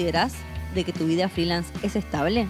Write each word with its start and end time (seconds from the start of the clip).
consideras 0.00 0.32
de 0.74 0.84
que 0.84 0.94
tu 0.94 1.04
vida 1.04 1.28
freelance 1.28 1.70
es 1.82 1.94
estable? 1.94 2.46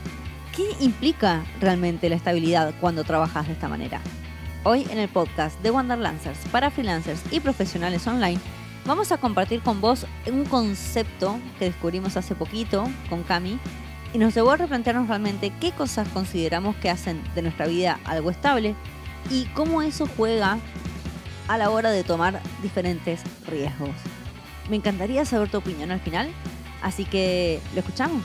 ¿Qué 0.54 0.68
implica 0.78 1.42
realmente 1.60 2.08
la 2.08 2.14
estabilidad 2.14 2.72
cuando 2.80 3.02
trabajas 3.02 3.48
de 3.48 3.54
esta 3.54 3.68
manera? 3.68 4.00
Hoy 4.62 4.86
en 4.88 4.98
el 4.98 5.08
podcast 5.08 5.60
de 5.60 5.72
Wanderlancers 5.72 6.38
para 6.52 6.70
freelancers 6.70 7.20
y 7.32 7.40
profesionales 7.40 8.06
online 8.06 8.38
vamos 8.86 9.10
a 9.10 9.16
compartir 9.16 9.62
con 9.62 9.80
vos 9.80 10.06
un 10.30 10.44
concepto 10.44 11.40
que 11.58 11.64
descubrimos 11.64 12.16
hace 12.16 12.36
poquito 12.36 12.84
con 13.08 13.24
Cami 13.24 13.58
y 14.14 14.18
nos 14.18 14.32
llevó 14.32 14.52
a 14.52 14.56
replantearnos 14.56 15.08
realmente 15.08 15.52
qué 15.60 15.72
cosas 15.72 16.06
consideramos 16.10 16.76
que 16.76 16.88
hacen 16.90 17.20
de 17.34 17.42
nuestra 17.42 17.66
vida 17.66 17.98
algo 18.04 18.30
estable 18.30 18.76
y 19.28 19.46
cómo 19.54 19.82
eso 19.82 20.08
juega 20.16 20.58
a 21.48 21.58
la 21.58 21.70
hora 21.70 21.90
de 21.90 22.04
tomar 22.04 22.40
diferentes 22.62 23.22
riesgos. 23.48 23.96
Me 24.68 24.76
encantaría 24.76 25.24
saber 25.24 25.50
tu 25.50 25.58
opinión 25.58 25.90
al 25.90 25.98
final, 25.98 26.30
así 26.82 27.04
que 27.04 27.60
lo 27.74 27.80
escuchamos. 27.80 28.22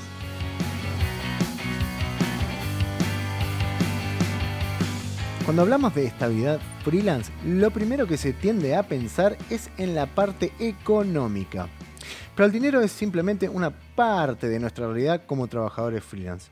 Cuando 5.46 5.62
hablamos 5.62 5.94
de 5.94 6.08
estabilidad 6.08 6.60
freelance, 6.84 7.32
lo 7.46 7.70
primero 7.70 8.08
que 8.08 8.18
se 8.18 8.34
tiende 8.34 8.76
a 8.76 8.88
pensar 8.88 9.38
es 9.52 9.70
en 9.78 9.94
la 9.94 10.08
parte 10.08 10.52
económica. 10.58 11.70
Pero 12.36 12.48
el 12.48 12.52
dinero 12.52 12.82
es 12.82 12.92
simplemente 12.92 13.48
una 13.48 13.70
parte 13.70 14.50
de 14.50 14.60
nuestra 14.60 14.88
realidad 14.88 15.22
como 15.28 15.48
trabajadores 15.48 16.04
freelance. 16.04 16.50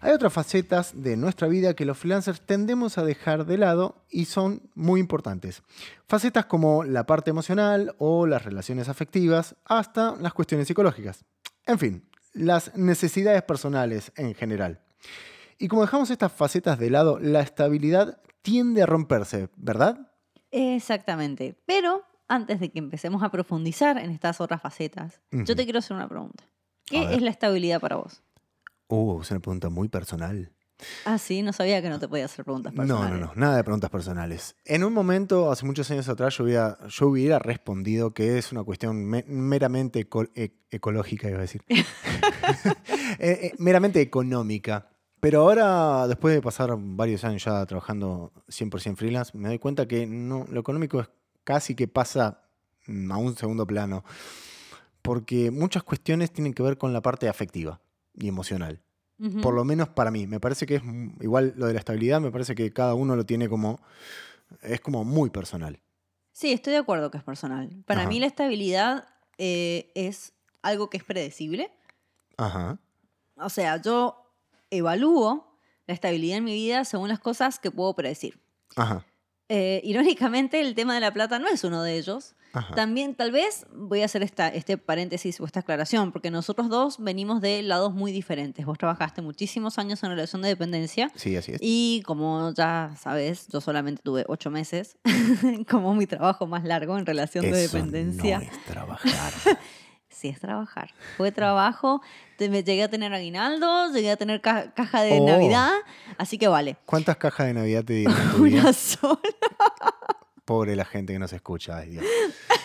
Hay 0.00 0.12
otras 0.12 0.32
facetas 0.32 0.92
de 1.02 1.16
nuestra 1.16 1.48
vida 1.48 1.74
que 1.74 1.84
los 1.84 1.98
freelancers 1.98 2.40
tendemos 2.40 2.98
a 2.98 3.04
dejar 3.04 3.46
de 3.46 3.58
lado 3.58 4.04
y 4.08 4.26
son 4.26 4.62
muy 4.74 5.00
importantes. 5.00 5.62
Facetas 6.06 6.46
como 6.46 6.84
la 6.84 7.04
parte 7.04 7.30
emocional 7.30 7.96
o 7.98 8.26
las 8.26 8.44
relaciones 8.44 8.88
afectivas, 8.88 9.56
hasta 9.64 10.14
las 10.20 10.32
cuestiones 10.32 10.68
psicológicas. 10.68 11.24
En 11.66 11.78
fin, 11.78 12.08
las 12.32 12.76
necesidades 12.76 13.42
personales 13.42 14.12
en 14.16 14.34
general. 14.34 14.80
Y 15.58 15.68
como 15.68 15.82
dejamos 15.82 16.10
estas 16.10 16.32
facetas 16.32 16.78
de 16.78 16.90
lado, 16.90 17.18
la 17.18 17.40
estabilidad 17.40 18.20
tiende 18.42 18.82
a 18.82 18.86
romperse, 18.86 19.48
¿verdad? 19.56 20.12
Exactamente. 20.50 21.56
Pero 21.66 22.04
antes 22.28 22.60
de 22.60 22.70
que 22.70 22.78
empecemos 22.78 23.22
a 23.22 23.30
profundizar 23.30 23.98
en 23.98 24.10
estas 24.10 24.40
otras 24.40 24.60
facetas, 24.60 25.20
yo 25.30 25.56
te 25.56 25.64
quiero 25.64 25.78
hacer 25.78 25.96
una 25.96 26.08
pregunta. 26.08 26.44
¿Qué 26.84 27.14
es 27.14 27.22
la 27.22 27.30
estabilidad 27.30 27.80
para 27.80 27.96
vos? 27.96 28.22
Uh, 28.88 29.20
es 29.20 29.30
una 29.30 29.40
pregunta 29.40 29.68
muy 29.68 29.88
personal. 29.88 30.52
Ah, 31.04 31.18
sí, 31.18 31.42
no 31.42 31.52
sabía 31.52 31.80
que 31.80 31.88
no 31.88 31.98
te 31.98 32.08
podía 32.08 32.26
hacer 32.26 32.44
preguntas 32.44 32.72
personales. 32.72 33.10
No, 33.12 33.18
no, 33.18 33.26
no, 33.26 33.32
nada 33.34 33.56
de 33.56 33.64
preguntas 33.64 33.90
personales. 33.90 34.56
En 34.64 34.84
un 34.84 34.92
momento, 34.92 35.50
hace 35.50 35.64
muchos 35.64 35.90
años 35.90 36.08
atrás, 36.08 36.36
yo 36.36 36.44
hubiera, 36.44 36.78
yo 36.88 37.08
hubiera 37.08 37.38
respondido 37.38 38.12
que 38.12 38.38
es 38.38 38.52
una 38.52 38.62
cuestión 38.62 39.04
meramente 39.04 40.06
e, 40.34 40.52
ecológica, 40.70 41.28
iba 41.28 41.38
a 41.38 41.42
decir. 41.42 41.62
Eh, 43.18 43.38
eh, 43.42 43.54
meramente 43.58 44.00
económica. 44.02 44.90
Pero 45.20 45.40
ahora, 45.40 46.06
después 46.06 46.34
de 46.34 46.42
pasar 46.42 46.74
varios 46.76 47.24
años 47.24 47.42
ya 47.44 47.64
trabajando 47.64 48.32
100% 48.48 48.96
freelance, 48.96 49.36
me 49.36 49.48
doy 49.48 49.58
cuenta 49.58 49.88
que 49.88 50.06
no, 50.06 50.44
lo 50.50 50.60
económico 50.60 51.00
es 51.00 51.08
casi 51.42 51.74
que 51.74 51.88
pasa 51.88 52.42
mm, 52.86 53.10
a 53.10 53.16
un 53.16 53.36
segundo 53.36 53.66
plano. 53.66 54.04
Porque 55.00 55.50
muchas 55.50 55.82
cuestiones 55.82 56.30
tienen 56.30 56.52
que 56.52 56.62
ver 56.62 56.76
con 56.76 56.92
la 56.92 57.00
parte 57.00 57.28
afectiva 57.28 57.80
y 58.12 58.28
emocional. 58.28 58.82
Por 59.42 59.54
lo 59.54 59.64
menos 59.64 59.88
para 59.88 60.10
mí. 60.10 60.26
Me 60.26 60.40
parece 60.40 60.66
que 60.66 60.76
es 60.76 60.82
igual 61.20 61.54
lo 61.56 61.66
de 61.66 61.72
la 61.72 61.78
estabilidad, 61.78 62.20
me 62.20 62.30
parece 62.30 62.54
que 62.54 62.72
cada 62.72 62.94
uno 62.94 63.16
lo 63.16 63.24
tiene 63.24 63.48
como. 63.48 63.80
Es 64.62 64.80
como 64.80 65.04
muy 65.04 65.30
personal. 65.30 65.80
Sí, 66.32 66.52
estoy 66.52 66.74
de 66.74 66.78
acuerdo 66.78 67.10
que 67.10 67.18
es 67.18 67.24
personal. 67.24 67.82
Para 67.86 68.06
mí 68.06 68.20
la 68.20 68.26
estabilidad 68.26 69.08
eh, 69.38 69.90
es 69.94 70.34
algo 70.62 70.90
que 70.90 70.98
es 70.98 71.04
predecible. 71.04 71.72
Ajá. 72.36 72.78
O 73.36 73.48
sea, 73.48 73.80
yo 73.80 74.34
evalúo 74.70 75.58
la 75.86 75.94
estabilidad 75.94 76.38
en 76.38 76.44
mi 76.44 76.54
vida 76.54 76.84
según 76.84 77.08
las 77.08 77.20
cosas 77.20 77.58
que 77.58 77.70
puedo 77.70 77.94
predecir. 77.94 78.38
Ajá. 78.76 79.06
Eh, 79.48 79.80
irónicamente, 79.84 80.60
el 80.60 80.74
tema 80.74 80.94
de 80.94 81.00
la 81.00 81.12
plata 81.12 81.38
no 81.38 81.48
es 81.48 81.64
uno 81.64 81.82
de 81.82 81.96
ellos. 81.96 82.34
También, 82.74 83.14
tal 83.14 83.32
vez, 83.32 83.66
voy 83.74 84.02
a 84.02 84.04
hacer 84.06 84.22
esta, 84.22 84.48
este 84.48 84.78
paréntesis 84.78 85.40
o 85.40 85.44
esta 85.44 85.60
aclaración, 85.60 86.12
porque 86.12 86.30
nosotros 86.30 86.68
dos 86.68 86.96
venimos 86.98 87.40
de 87.40 87.62
lados 87.62 87.94
muy 87.94 88.12
diferentes. 88.12 88.64
Vos 88.64 88.78
trabajaste 88.78 89.22
muchísimos 89.22 89.78
años 89.78 90.02
en 90.02 90.10
relación 90.10 90.42
de 90.42 90.48
dependencia. 90.48 91.10
Sí, 91.14 91.36
así 91.36 91.52
es. 91.52 91.58
Y 91.62 92.02
como 92.06 92.52
ya 92.54 92.92
sabes, 92.98 93.48
yo 93.48 93.60
solamente 93.60 94.02
tuve 94.02 94.24
ocho 94.28 94.50
meses 94.50 94.96
como 95.70 95.94
mi 95.94 96.06
trabajo 96.06 96.46
más 96.46 96.64
largo 96.64 96.98
en 96.98 97.06
relación 97.06 97.44
de 97.44 97.56
dependencia. 97.56 98.38
No 98.38 98.44
es 98.44 98.64
trabajar. 98.64 99.32
sí 100.08 100.28
es 100.28 100.40
trabajar. 100.40 100.94
Fue 101.16 101.30
trabajo, 101.30 102.00
me 102.38 102.62
llegué 102.62 102.82
a 102.82 102.88
tener 102.88 103.12
aguinaldo, 103.12 103.92
llegué 103.92 104.10
a 104.10 104.16
tener 104.16 104.40
caja 104.40 105.02
de 105.02 105.20
oh. 105.20 105.26
Navidad, 105.26 105.72
así 106.18 106.38
que 106.38 106.48
vale. 106.48 106.76
¿Cuántas 106.86 107.16
cajas 107.16 107.46
de 107.46 107.54
Navidad 107.54 107.84
te 107.84 107.92
dieron? 107.94 108.40
Una 108.40 108.72
sola. 108.72 109.20
Pobre 110.46 110.76
la 110.76 110.86
gente 110.86 111.12
que 111.12 111.18
nos 111.18 111.34
escucha. 111.34 111.76
Ay, 111.76 111.90
Dios. 111.90 112.04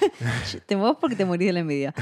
te 0.68 0.78
muevo 0.78 0.98
porque 1.00 1.18
te 1.18 1.26
morís 1.26 1.48
de 1.48 1.54
la 1.54 1.60
envidia. 1.60 1.94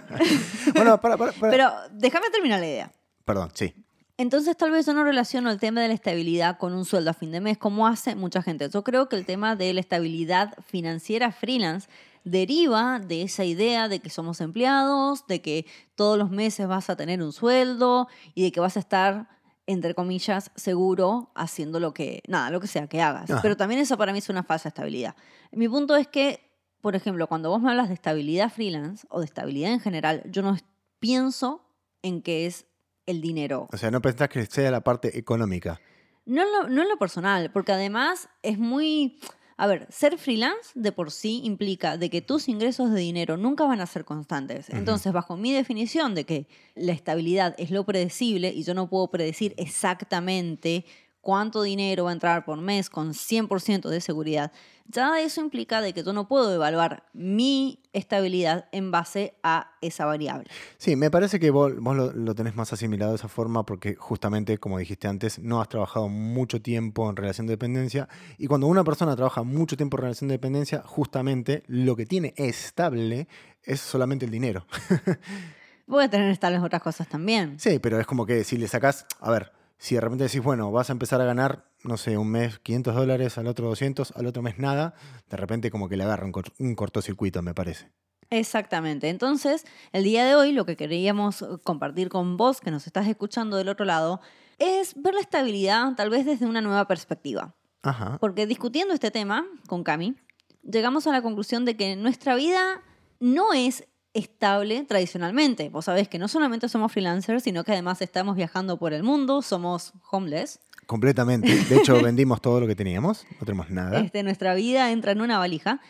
bueno, 0.74 0.98
para, 1.00 1.18
para, 1.18 1.32
Pero 1.32 1.70
déjame 1.92 2.30
terminar 2.30 2.60
la 2.60 2.66
idea. 2.66 2.92
Perdón, 3.26 3.50
sí. 3.52 3.74
Entonces 4.16 4.56
tal 4.56 4.70
vez 4.70 4.86
yo 4.86 4.94
no 4.94 5.04
relaciono 5.04 5.50
el 5.50 5.60
tema 5.60 5.80
de 5.80 5.88
la 5.88 5.94
estabilidad 5.94 6.58
con 6.58 6.72
un 6.72 6.84
sueldo 6.84 7.10
a 7.10 7.14
fin 7.14 7.30
de 7.30 7.40
mes, 7.40 7.58
como 7.58 7.86
hace 7.86 8.16
mucha 8.16 8.42
gente. 8.42 8.68
Yo 8.68 8.82
creo 8.82 9.08
que 9.08 9.16
el 9.16 9.26
tema 9.26 9.54
de 9.54 9.72
la 9.74 9.80
estabilidad 9.80 10.54
financiera 10.66 11.30
freelance 11.30 11.88
deriva 12.24 12.98
de 12.98 13.22
esa 13.22 13.44
idea 13.44 13.88
de 13.88 14.00
que 14.00 14.10
somos 14.10 14.40
empleados, 14.40 15.26
de 15.26 15.40
que 15.40 15.66
todos 15.94 16.18
los 16.18 16.30
meses 16.30 16.66
vas 16.66 16.90
a 16.90 16.96
tener 16.96 17.22
un 17.22 17.32
sueldo 17.32 18.08
y 18.34 18.42
de 18.44 18.52
que 18.52 18.60
vas 18.60 18.76
a 18.76 18.80
estar, 18.80 19.28
entre 19.68 19.94
comillas, 19.94 20.50
seguro 20.56 21.30
haciendo 21.34 21.78
lo 21.78 21.92
que, 21.92 22.22
nada, 22.26 22.50
lo 22.50 22.58
que 22.58 22.66
sea 22.66 22.86
que 22.86 23.02
hagas. 23.02 23.30
Pero 23.42 23.54
también 23.54 23.80
eso 23.82 23.98
para 23.98 24.12
mí 24.12 24.18
es 24.18 24.30
una 24.30 24.42
falsa 24.42 24.70
estabilidad. 24.70 25.14
Mi 25.52 25.68
punto 25.68 25.94
es 25.94 26.08
que, 26.08 26.40
por 26.80 26.96
ejemplo, 26.96 27.26
cuando 27.26 27.50
vos 27.50 27.60
me 27.60 27.68
hablas 27.68 27.88
de 27.88 27.94
estabilidad 27.94 28.50
freelance 28.50 29.06
o 29.10 29.20
de 29.20 29.26
estabilidad 29.26 29.70
en 29.72 29.80
general, 29.80 30.22
yo 30.30 30.40
no 30.40 30.56
pienso 31.00 31.62
en 32.00 32.22
que 32.22 32.46
es 32.46 32.64
el 33.04 33.20
dinero. 33.20 33.68
O 33.70 33.76
sea, 33.76 33.90
no 33.90 34.00
pensás 34.00 34.30
que 34.30 34.46
sea 34.46 34.70
la 34.70 34.80
parte 34.80 35.18
económica. 35.18 35.78
No 36.24 36.44
no 36.66 36.82
en 36.82 36.88
lo 36.88 36.96
personal, 36.96 37.50
porque 37.52 37.72
además 37.72 38.30
es 38.42 38.58
muy 38.58 39.20
a 39.60 39.66
ver, 39.66 39.88
ser 39.90 40.16
freelance 40.18 40.70
de 40.76 40.92
por 40.92 41.10
sí 41.10 41.40
implica 41.42 41.96
de 41.96 42.08
que 42.10 42.22
tus 42.22 42.48
ingresos 42.48 42.92
de 42.92 43.00
dinero 43.00 43.36
nunca 43.36 43.64
van 43.64 43.80
a 43.80 43.86
ser 43.86 44.04
constantes. 44.04 44.70
Entonces, 44.70 45.12
bajo 45.12 45.36
mi 45.36 45.52
definición 45.52 46.14
de 46.14 46.24
que 46.24 46.46
la 46.76 46.92
estabilidad 46.92 47.56
es 47.58 47.72
lo 47.72 47.84
predecible 47.84 48.52
y 48.54 48.62
yo 48.62 48.74
no 48.74 48.88
puedo 48.88 49.10
predecir 49.10 49.54
exactamente 49.56 50.84
cuánto 51.28 51.60
dinero 51.60 52.04
va 52.04 52.10
a 52.10 52.14
entrar 52.14 52.46
por 52.46 52.58
mes 52.58 52.88
con 52.88 53.12
100% 53.12 53.90
de 53.90 54.00
seguridad, 54.00 54.50
ya 54.86 55.20
eso 55.20 55.42
implica 55.42 55.82
de 55.82 55.92
que 55.92 56.02
yo 56.02 56.14
no 56.14 56.26
puedo 56.26 56.54
evaluar 56.54 57.04
mi 57.12 57.82
estabilidad 57.92 58.70
en 58.72 58.90
base 58.90 59.34
a 59.42 59.72
esa 59.82 60.06
variable. 60.06 60.48
Sí, 60.78 60.96
me 60.96 61.10
parece 61.10 61.38
que 61.38 61.50
vos, 61.50 61.70
lo, 61.74 62.34
tenés 62.34 62.56
más 62.56 62.72
asimilado 62.72 63.12
de 63.12 63.16
esa 63.16 63.28
forma 63.28 63.66
porque 63.66 63.94
justamente, 63.94 64.56
como 64.56 64.78
dijiste 64.78 65.06
antes, 65.06 65.38
no 65.38 65.60
has 65.60 65.68
trabajado 65.68 66.08
mucho 66.08 66.62
tiempo 66.62 67.10
en 67.10 67.16
relación 67.16 67.46
de 67.46 67.52
dependencia 67.52 68.08
y 68.38 68.46
cuando 68.46 68.66
una 68.66 68.82
persona 68.82 69.14
trabaja 69.14 69.42
mucho 69.42 69.76
tiempo 69.76 69.98
en 69.98 70.04
relación 70.04 70.28
de 70.28 70.36
dependencia, 70.36 70.82
justamente 70.86 71.62
lo 71.66 71.94
que 71.94 72.06
tiene 72.06 72.32
estable 72.38 73.28
es 73.64 73.80
solamente 73.80 74.24
el 74.24 74.30
dinero. 74.30 74.66
Puede 75.86 76.08
tener 76.08 76.30
estables 76.30 76.62
otras 76.62 76.80
cosas 76.80 77.06
también. 77.06 77.60
Sí, 77.60 77.78
pero 77.80 78.00
es 78.00 78.06
como 78.06 78.24
que 78.24 78.44
si 78.44 78.56
le 78.56 78.66
sacas, 78.66 79.04
a 79.20 79.30
ver, 79.30 79.57
si 79.78 79.94
de 79.94 80.00
repente 80.00 80.24
decís, 80.24 80.42
bueno, 80.42 80.72
vas 80.72 80.90
a 80.90 80.92
empezar 80.92 81.20
a 81.20 81.24
ganar, 81.24 81.64
no 81.84 81.96
sé, 81.96 82.18
un 82.18 82.30
mes 82.30 82.58
500 82.58 82.94
dólares, 82.94 83.38
al 83.38 83.46
otro 83.46 83.68
200, 83.68 84.12
al 84.16 84.26
otro 84.26 84.42
mes 84.42 84.58
nada, 84.58 84.94
de 85.30 85.36
repente 85.36 85.70
como 85.70 85.88
que 85.88 85.96
le 85.96 86.04
agarra 86.04 86.26
un, 86.26 86.74
cortocircuito, 86.74 87.42
me 87.42 87.54
parece. 87.54 87.90
Exactamente. 88.30 89.08
Entonces, 89.08 89.64
el 89.92 90.04
día 90.04 90.26
de 90.26 90.34
hoy 90.34 90.52
lo 90.52 90.66
que 90.66 90.76
queríamos 90.76 91.44
compartir 91.62 92.08
con 92.08 92.36
vos, 92.36 92.60
que 92.60 92.70
nos 92.70 92.86
estás 92.86 93.06
escuchando 93.06 93.56
del 93.56 93.68
otro 93.68 93.86
lado, 93.86 94.20
es 94.58 95.00
ver 95.00 95.14
la 95.14 95.20
estabilidad 95.20 95.94
tal 95.94 96.10
vez 96.10 96.26
desde 96.26 96.44
una 96.44 96.60
nueva 96.60 96.86
perspectiva. 96.86 97.54
Ajá. 97.82 98.18
Porque 98.20 98.46
discutiendo 98.46 98.92
este 98.92 99.12
tema 99.12 99.46
con 99.68 99.84
Cami, 99.84 100.16
llegamos 100.62 101.06
a 101.06 101.12
la 101.12 101.22
conclusión 101.22 101.64
de 101.64 101.76
que 101.76 101.94
nuestra 101.94 102.34
vida 102.34 102.82
no 103.20 103.52
es 103.52 103.86
estable 104.18 104.84
tradicionalmente. 104.84 105.68
Vos 105.68 105.86
sabés 105.86 106.08
que 106.08 106.18
no 106.18 106.28
solamente 106.28 106.68
somos 106.68 106.92
freelancers, 106.92 107.42
sino 107.42 107.64
que 107.64 107.72
además 107.72 108.02
estamos 108.02 108.36
viajando 108.36 108.78
por 108.78 108.92
el 108.92 109.02
mundo, 109.02 109.42
somos 109.42 109.92
homeless. 110.10 110.60
Completamente. 110.86 111.54
De 111.64 111.76
hecho, 111.76 111.98
vendimos 112.02 112.40
todo 112.40 112.60
lo 112.60 112.66
que 112.66 112.74
teníamos, 112.74 113.26
no 113.40 113.46
tenemos 113.46 113.70
nada. 113.70 114.00
Este, 114.00 114.22
nuestra 114.22 114.54
vida 114.54 114.90
entra 114.90 115.12
en 115.12 115.20
una 115.20 115.38
valija 115.38 115.80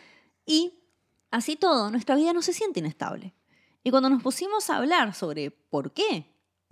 y 0.45 0.73
así 1.31 1.55
todo, 1.55 1.91
nuestra 1.91 2.15
vida 2.15 2.33
no 2.33 2.41
se 2.41 2.53
siente 2.53 2.79
inestable. 2.79 3.33
Y 3.83 3.91
cuando 3.91 4.09
nos 4.09 4.21
pusimos 4.21 4.69
a 4.69 4.77
hablar 4.77 5.13
sobre 5.13 5.51
por 5.51 5.93
qué, 5.93 6.25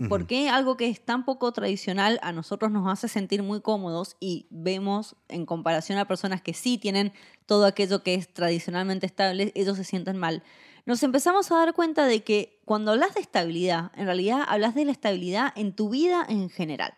por 0.09 0.27
qué 0.27 0.49
algo 0.49 0.77
que 0.77 0.89
es 0.89 1.03
tan 1.03 1.25
poco 1.25 1.51
tradicional 1.51 2.19
a 2.21 2.31
nosotros 2.31 2.69
nos 2.71 2.87
hace 2.87 3.07
sentir 3.07 3.41
muy 3.41 3.61
cómodos 3.61 4.15
y 4.19 4.45
vemos 4.51 5.15
en 5.27 5.47
comparación 5.47 5.97
a 5.97 6.07
personas 6.07 6.41
que 6.41 6.53
sí 6.53 6.77
tienen 6.77 7.13
todo 7.47 7.65
aquello 7.65 8.03
que 8.03 8.13
es 8.13 8.31
tradicionalmente 8.31 9.07
estable, 9.07 9.51
ellos 9.55 9.77
se 9.77 9.83
sienten 9.83 10.17
mal 10.17 10.43
nos 10.87 11.03
empezamos 11.03 11.51
a 11.51 11.57
dar 11.57 11.73
cuenta 11.73 12.05
de 12.05 12.23
que 12.23 12.61
cuando 12.63 12.93
hablas 12.93 13.13
de 13.13 13.19
estabilidad, 13.19 13.91
en 13.95 14.05
realidad 14.05 14.45
hablas 14.47 14.73
de 14.73 14.85
la 14.85 14.93
estabilidad 14.93 15.51
en 15.57 15.73
tu 15.73 15.89
vida 15.89 16.25
en 16.27 16.49
general. 16.49 16.93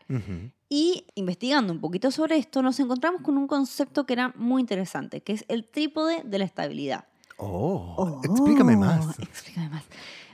Y 0.69 1.07
investigando 1.15 1.73
un 1.73 1.81
poquito 1.81 2.11
sobre 2.11 2.37
esto, 2.37 2.61
nos 2.61 2.79
encontramos 2.79 3.23
con 3.23 3.35
un 3.35 3.47
concepto 3.47 4.05
que 4.05 4.13
era 4.13 4.31
muy 4.35 4.61
interesante, 4.61 5.21
que 5.21 5.33
es 5.33 5.43
el 5.47 5.65
trípode 5.65 6.21
de 6.23 6.37
la 6.37 6.45
estabilidad. 6.45 7.05
Oh, 7.37 8.21
explícame 8.23 8.77
más. 8.77 9.17
Explícame 9.17 9.69
más. 9.69 9.83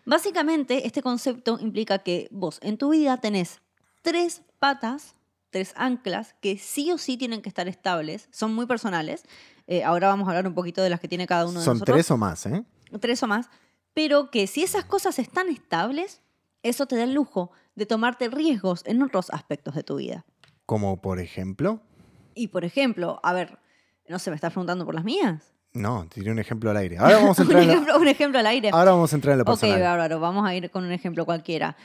Básicamente, 0.05 0.85
este 0.85 1.01
concepto 1.01 1.57
implica 1.61 1.99
que 1.99 2.27
vos 2.31 2.59
en 2.61 2.77
tu 2.77 2.89
vida 2.89 3.15
tenés 3.17 3.61
tres 4.01 4.41
patas, 4.59 5.15
tres 5.49 5.73
anclas, 5.77 6.35
que 6.41 6.57
sí 6.57 6.91
o 6.91 6.97
sí 6.97 7.15
tienen 7.15 7.41
que 7.41 7.47
estar 7.47 7.69
estables, 7.69 8.27
son 8.31 8.53
muy 8.53 8.65
personales. 8.65 9.23
Eh, 9.67 9.85
ahora 9.85 10.09
vamos 10.09 10.27
a 10.27 10.31
hablar 10.31 10.45
un 10.45 10.53
poquito 10.55 10.81
de 10.81 10.89
las 10.89 10.99
que 10.99 11.07
tiene 11.07 11.25
cada 11.25 11.45
uno 11.45 11.59
de 11.59 11.65
Son 11.65 11.75
nosotros. 11.75 11.95
tres 11.95 12.11
o 12.11 12.17
más, 12.17 12.45
¿eh? 12.47 12.65
Tres 12.99 13.21
o 13.23 13.27
más, 13.27 13.49
pero 13.93 14.29
que 14.31 14.47
si 14.47 14.63
esas 14.63 14.85
cosas 14.85 15.19
están 15.19 15.49
estables, 15.49 16.21
eso 16.63 16.85
te 16.85 16.95
da 16.95 17.03
el 17.03 17.13
lujo 17.13 17.51
de 17.75 17.85
tomarte 17.85 18.29
riesgos 18.29 18.83
en 18.85 19.01
otros 19.03 19.29
aspectos 19.31 19.75
de 19.75 19.83
tu 19.83 19.97
vida. 19.97 20.25
Como 20.65 21.01
por 21.01 21.19
ejemplo. 21.19 21.81
Y 22.33 22.47
por 22.49 22.65
ejemplo, 22.65 23.19
a 23.23 23.33
ver, 23.33 23.59
no 24.07 24.19
sé, 24.19 24.29
¿me 24.31 24.35
estás 24.35 24.51
preguntando 24.53 24.85
por 24.85 24.95
las 24.95 25.03
mías? 25.03 25.51
No, 25.73 26.07
tiré 26.07 26.31
un 26.31 26.39
ejemplo 26.39 26.69
al 26.71 26.77
aire. 26.77 26.97
Ahora 26.97 27.17
vamos 27.17 27.37
a 27.39 27.41
un, 27.43 27.47
entrar 27.47 27.61
en 27.63 27.67
lo, 27.67 27.73
ejemplo, 27.73 27.97
un 27.99 28.07
ejemplo 28.07 28.39
al 28.39 28.47
aire. 28.47 28.69
ahora 28.71 28.91
vamos 28.91 29.11
a 29.11 29.15
entrar 29.15 29.33
en 29.33 29.37
lo 29.39 29.43
Ok, 29.43 29.49
personal. 29.49 29.81
bárbaro, 29.81 30.19
vamos 30.19 30.45
a 30.47 30.55
ir 30.55 30.71
con 30.71 30.85
un 30.85 30.91
ejemplo 30.91 31.25
cualquiera. 31.25 31.75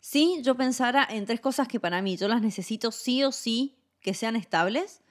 Si 0.00 0.40
yo 0.42 0.54
pensara 0.54 1.06
en 1.10 1.24
tres 1.26 1.40
cosas 1.40 1.66
que 1.66 1.80
para 1.80 2.00
mí 2.02 2.16
yo 2.16 2.28
las 2.28 2.40
necesito 2.42 2.92
sí 2.92 3.24
o 3.24 3.32
sí 3.32 3.78
que 4.00 4.14
sean 4.14 4.36
estables, 4.36 5.02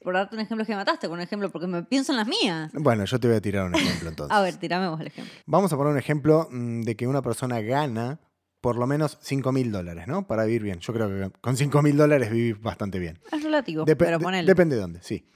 por 0.00 0.14
darte 0.14 0.34
un 0.36 0.40
ejemplo 0.40 0.64
que 0.64 0.72
me 0.72 0.76
mataste, 0.76 1.08
con 1.08 1.18
un 1.18 1.22
ejemplo, 1.22 1.50
porque 1.50 1.66
me 1.66 1.82
pienso 1.82 2.12
en 2.12 2.18
las 2.18 2.28
mías. 2.28 2.70
Bueno, 2.74 3.04
yo 3.04 3.18
te 3.18 3.26
voy 3.28 3.36
a 3.36 3.40
tirar 3.40 3.66
un 3.66 3.74
ejemplo 3.74 4.08
entonces. 4.10 4.36
A 4.36 4.40
ver, 4.42 4.56
tirame 4.56 4.88
vos 4.88 5.00
el 5.00 5.08
ejemplo. 5.08 5.32
Vamos 5.46 5.72
a 5.72 5.76
poner 5.76 5.92
un 5.92 5.98
ejemplo 5.98 6.48
mm, 6.50 6.82
de 6.82 6.96
que 6.96 7.06
una 7.06 7.22
persona 7.22 7.60
gana 7.60 8.20
por 8.60 8.76
lo 8.76 8.86
menos 8.88 9.18
5 9.22 9.52
mil 9.52 9.70
dólares, 9.70 10.06
¿no? 10.08 10.26
Para 10.26 10.44
vivir 10.44 10.62
bien. 10.64 10.80
Yo 10.80 10.92
creo 10.92 11.08
que 11.08 11.38
con 11.40 11.56
5 11.56 11.80
mil 11.82 11.96
dólares 11.96 12.30
vivís 12.30 12.60
bastante 12.60 12.98
bien. 12.98 13.18
Es 13.30 13.42
relativo, 13.42 13.84
Depe- 13.84 13.96
pero 13.96 14.18
ponele. 14.18 14.46
depende 14.46 14.74
de 14.76 14.82
dónde, 14.82 15.00
sí. 15.02 15.28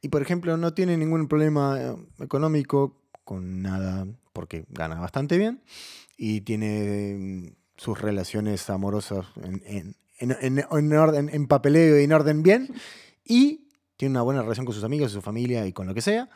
Y 0.00 0.08
por 0.08 0.22
ejemplo, 0.22 0.56
no 0.56 0.72
tiene 0.74 0.96
ningún 0.96 1.28
problema 1.28 1.78
eh, 1.80 1.94
económico 2.20 2.98
con 3.24 3.60
nada 3.62 4.06
porque 4.32 4.64
gana 4.70 4.98
bastante 4.98 5.36
bien 5.38 5.62
y 6.16 6.40
tiene 6.40 7.16
mm, 7.18 7.46
sus 7.76 8.00
relaciones 8.00 8.68
amorosas 8.70 9.26
en, 9.44 9.62
en- 9.66 9.96
en- 10.18 10.58
en- 10.58 10.64
en 10.70 10.92
orden, 10.94 11.28
en 11.32 11.46
papeleo 11.46 12.00
y 12.00 12.04
en 12.04 12.12
orden 12.12 12.42
bien 12.42 12.72
y 13.24 13.61
tiene 14.02 14.14
una 14.14 14.22
buena 14.22 14.42
relación 14.42 14.66
con 14.66 14.74
sus 14.74 14.82
amigos, 14.82 15.12
su 15.12 15.22
familia 15.22 15.64
y 15.64 15.72
con 15.72 15.86
lo 15.86 15.94
que 15.94 16.00
sea, 16.00 16.28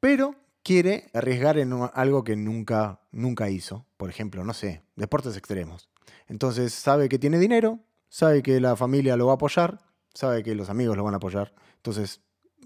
pero 0.00 0.34
quiere 0.62 1.08
arriesgar 1.14 1.56
en 1.56 1.72
algo 1.94 2.24
que 2.24 2.36
nunca, 2.36 3.00
nunca 3.10 3.48
hizo. 3.48 3.86
Por 3.96 4.10
ejemplo, 4.10 4.44
no 4.44 4.52
sé, 4.52 4.82
deportes 4.96 5.34
extremos. 5.34 5.88
Entonces 6.28 6.74
sabe 6.74 7.08
que 7.08 7.18
tiene 7.18 7.38
dinero, 7.38 7.78
sabe 8.10 8.42
que 8.42 8.60
la 8.60 8.76
familia 8.76 9.16
lo 9.16 9.24
va 9.24 9.32
a 9.32 9.34
apoyar, 9.36 9.80
sabe 10.12 10.42
que 10.42 10.54
los 10.54 10.68
amigos 10.68 10.94
lo 10.94 11.02
van 11.02 11.14
a 11.14 11.16
apoyar. 11.16 11.54
Entonces 11.76 12.20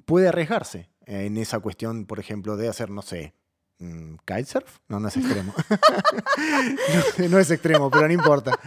puede 0.05 0.27
arriesgarse 0.27 0.91
en 1.07 1.37
esa 1.37 1.61
cuestión, 1.61 2.05
por 2.05 2.19
ejemplo, 2.19 2.57
de 2.57 2.69
hacer, 2.69 2.91
no 2.91 3.03
sé, 3.03 3.35
mm, 3.79 4.17
kitesurf. 4.27 4.81
No, 4.89 4.99
no 4.99 5.07
es 5.07 5.17
extremo. 5.17 5.55
no, 7.19 7.29
no 7.29 7.39
es 7.39 7.53
extremo, 7.53 7.89
pero 7.89 8.09
no 8.09 8.13
importa. 8.13 8.59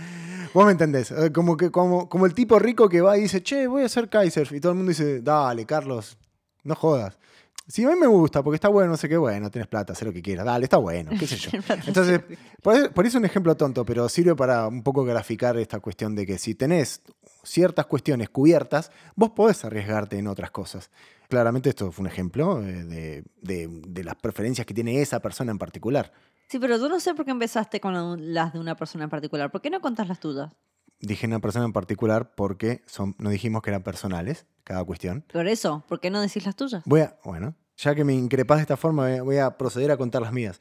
Vos 0.57 0.65
me 0.65 0.71
entendés. 0.71 1.11
eh, 1.11 1.31
Como, 1.31 1.55
que, 1.55 1.69
como, 1.69 2.09
como 2.09 2.25
el 2.25 2.33
tipo 2.33 2.57
rico 2.57 2.89
que 2.89 2.99
va 3.01 3.15
y 3.15 3.21
dice, 3.21 3.43
che, 3.43 3.67
voy 3.67 3.83
a 3.83 3.85
hacer 3.85 4.09
kitesurf. 4.09 4.51
Y 4.53 4.59
todo 4.59 4.71
el 4.71 4.77
mundo 4.77 4.89
dice, 4.89 5.21
dale, 5.21 5.65
Carlos, 5.67 6.17
no 6.63 6.73
jodas. 6.73 7.19
Si 7.67 7.83
a 7.83 7.89
mí 7.89 7.95
me 7.99 8.07
gusta, 8.07 8.41
porque 8.41 8.55
está 8.55 8.67
bueno, 8.69 8.89
no 8.91 8.97
sé 8.97 9.07
qué, 9.07 9.17
bueno, 9.17 9.51
tenés 9.51 9.67
plata, 9.67 9.93
haz 9.93 10.01
lo 10.01 10.11
que 10.11 10.21
quieras. 10.23 10.45
Dale, 10.47 10.63
está 10.63 10.77
bueno, 10.77 11.11
qué 11.19 11.27
sé 11.27 11.35
yo. 11.35 11.51
Entonces, 11.85 12.21
por 12.63 12.75
eso, 12.75 12.91
por 12.91 13.05
eso 13.05 13.17
es 13.17 13.19
un 13.19 13.25
ejemplo 13.25 13.55
tonto, 13.55 13.85
pero 13.85 14.09
sirve 14.09 14.35
para 14.35 14.67
un 14.67 14.81
poco 14.81 15.03
graficar 15.03 15.57
esta 15.57 15.79
cuestión 15.79 16.15
de 16.15 16.25
que 16.25 16.37
si 16.39 16.55
tenés 16.55 17.01
ciertas 17.43 17.85
cuestiones 17.85 18.29
cubiertas, 18.29 18.89
vos 19.15 19.29
podés 19.31 19.63
arriesgarte 19.63 20.17
en 20.17 20.27
otras 20.27 20.49
cosas. 20.49 20.89
Claramente 21.29 21.69
esto 21.69 21.91
fue 21.91 22.03
un 22.03 22.07
ejemplo 22.07 22.61
eh, 22.63 22.83
de, 22.83 23.23
de- 23.41 23.81
de 23.87 24.03
las 24.03 24.15
preferencias 24.15 24.65
que 24.65 24.73
tiene 24.73 25.01
esa 25.01 25.19
persona 25.19 25.51
en 25.51 25.57
particular. 25.59 26.11
Sí, 26.47 26.59
pero 26.59 26.77
yo 26.77 26.87
no 26.89 26.99
sé 26.99 27.13
por 27.13 27.25
qué 27.25 27.31
empezaste 27.31 27.79
con 27.79 27.93
la- 27.93 28.15
las 28.17 28.53
de 28.53 28.59
una 28.59 28.75
persona 28.75 29.03
en 29.05 29.09
particular. 29.09 29.51
¿Por 29.51 29.61
qué 29.61 29.69
no 29.69 29.81
contás 29.81 30.07
las 30.07 30.19
tuyas? 30.19 30.51
Dije 30.99 31.27
una 31.27 31.39
persona 31.39 31.65
en 31.65 31.73
particular 31.73 32.33
porque 32.35 32.81
son, 32.87 33.15
no 33.19 33.29
dijimos 33.29 33.61
que 33.61 33.69
eran 33.69 33.83
personales, 33.83 34.45
cada 34.63 34.83
cuestión. 34.83 35.23
Por 35.31 35.47
eso, 35.47 35.83
¿por 35.87 35.99
qué 35.99 36.09
no 36.09 36.21
decís 36.21 36.45
las 36.45 36.55
tuyas? 36.55 36.81
Voy 36.85 37.01
a, 37.01 37.17
bueno, 37.23 37.53
ya 37.77 37.93
que 37.93 38.03
me 38.03 38.13
increpás 38.13 38.57
de 38.57 38.61
esta 38.63 38.77
forma, 38.77 39.03
voy 39.03 39.17
a- 39.17 39.23
voy 39.23 39.37
a 39.37 39.57
proceder 39.57 39.91
a 39.91 39.97
contar 39.97 40.21
las 40.21 40.31
mías. 40.33 40.59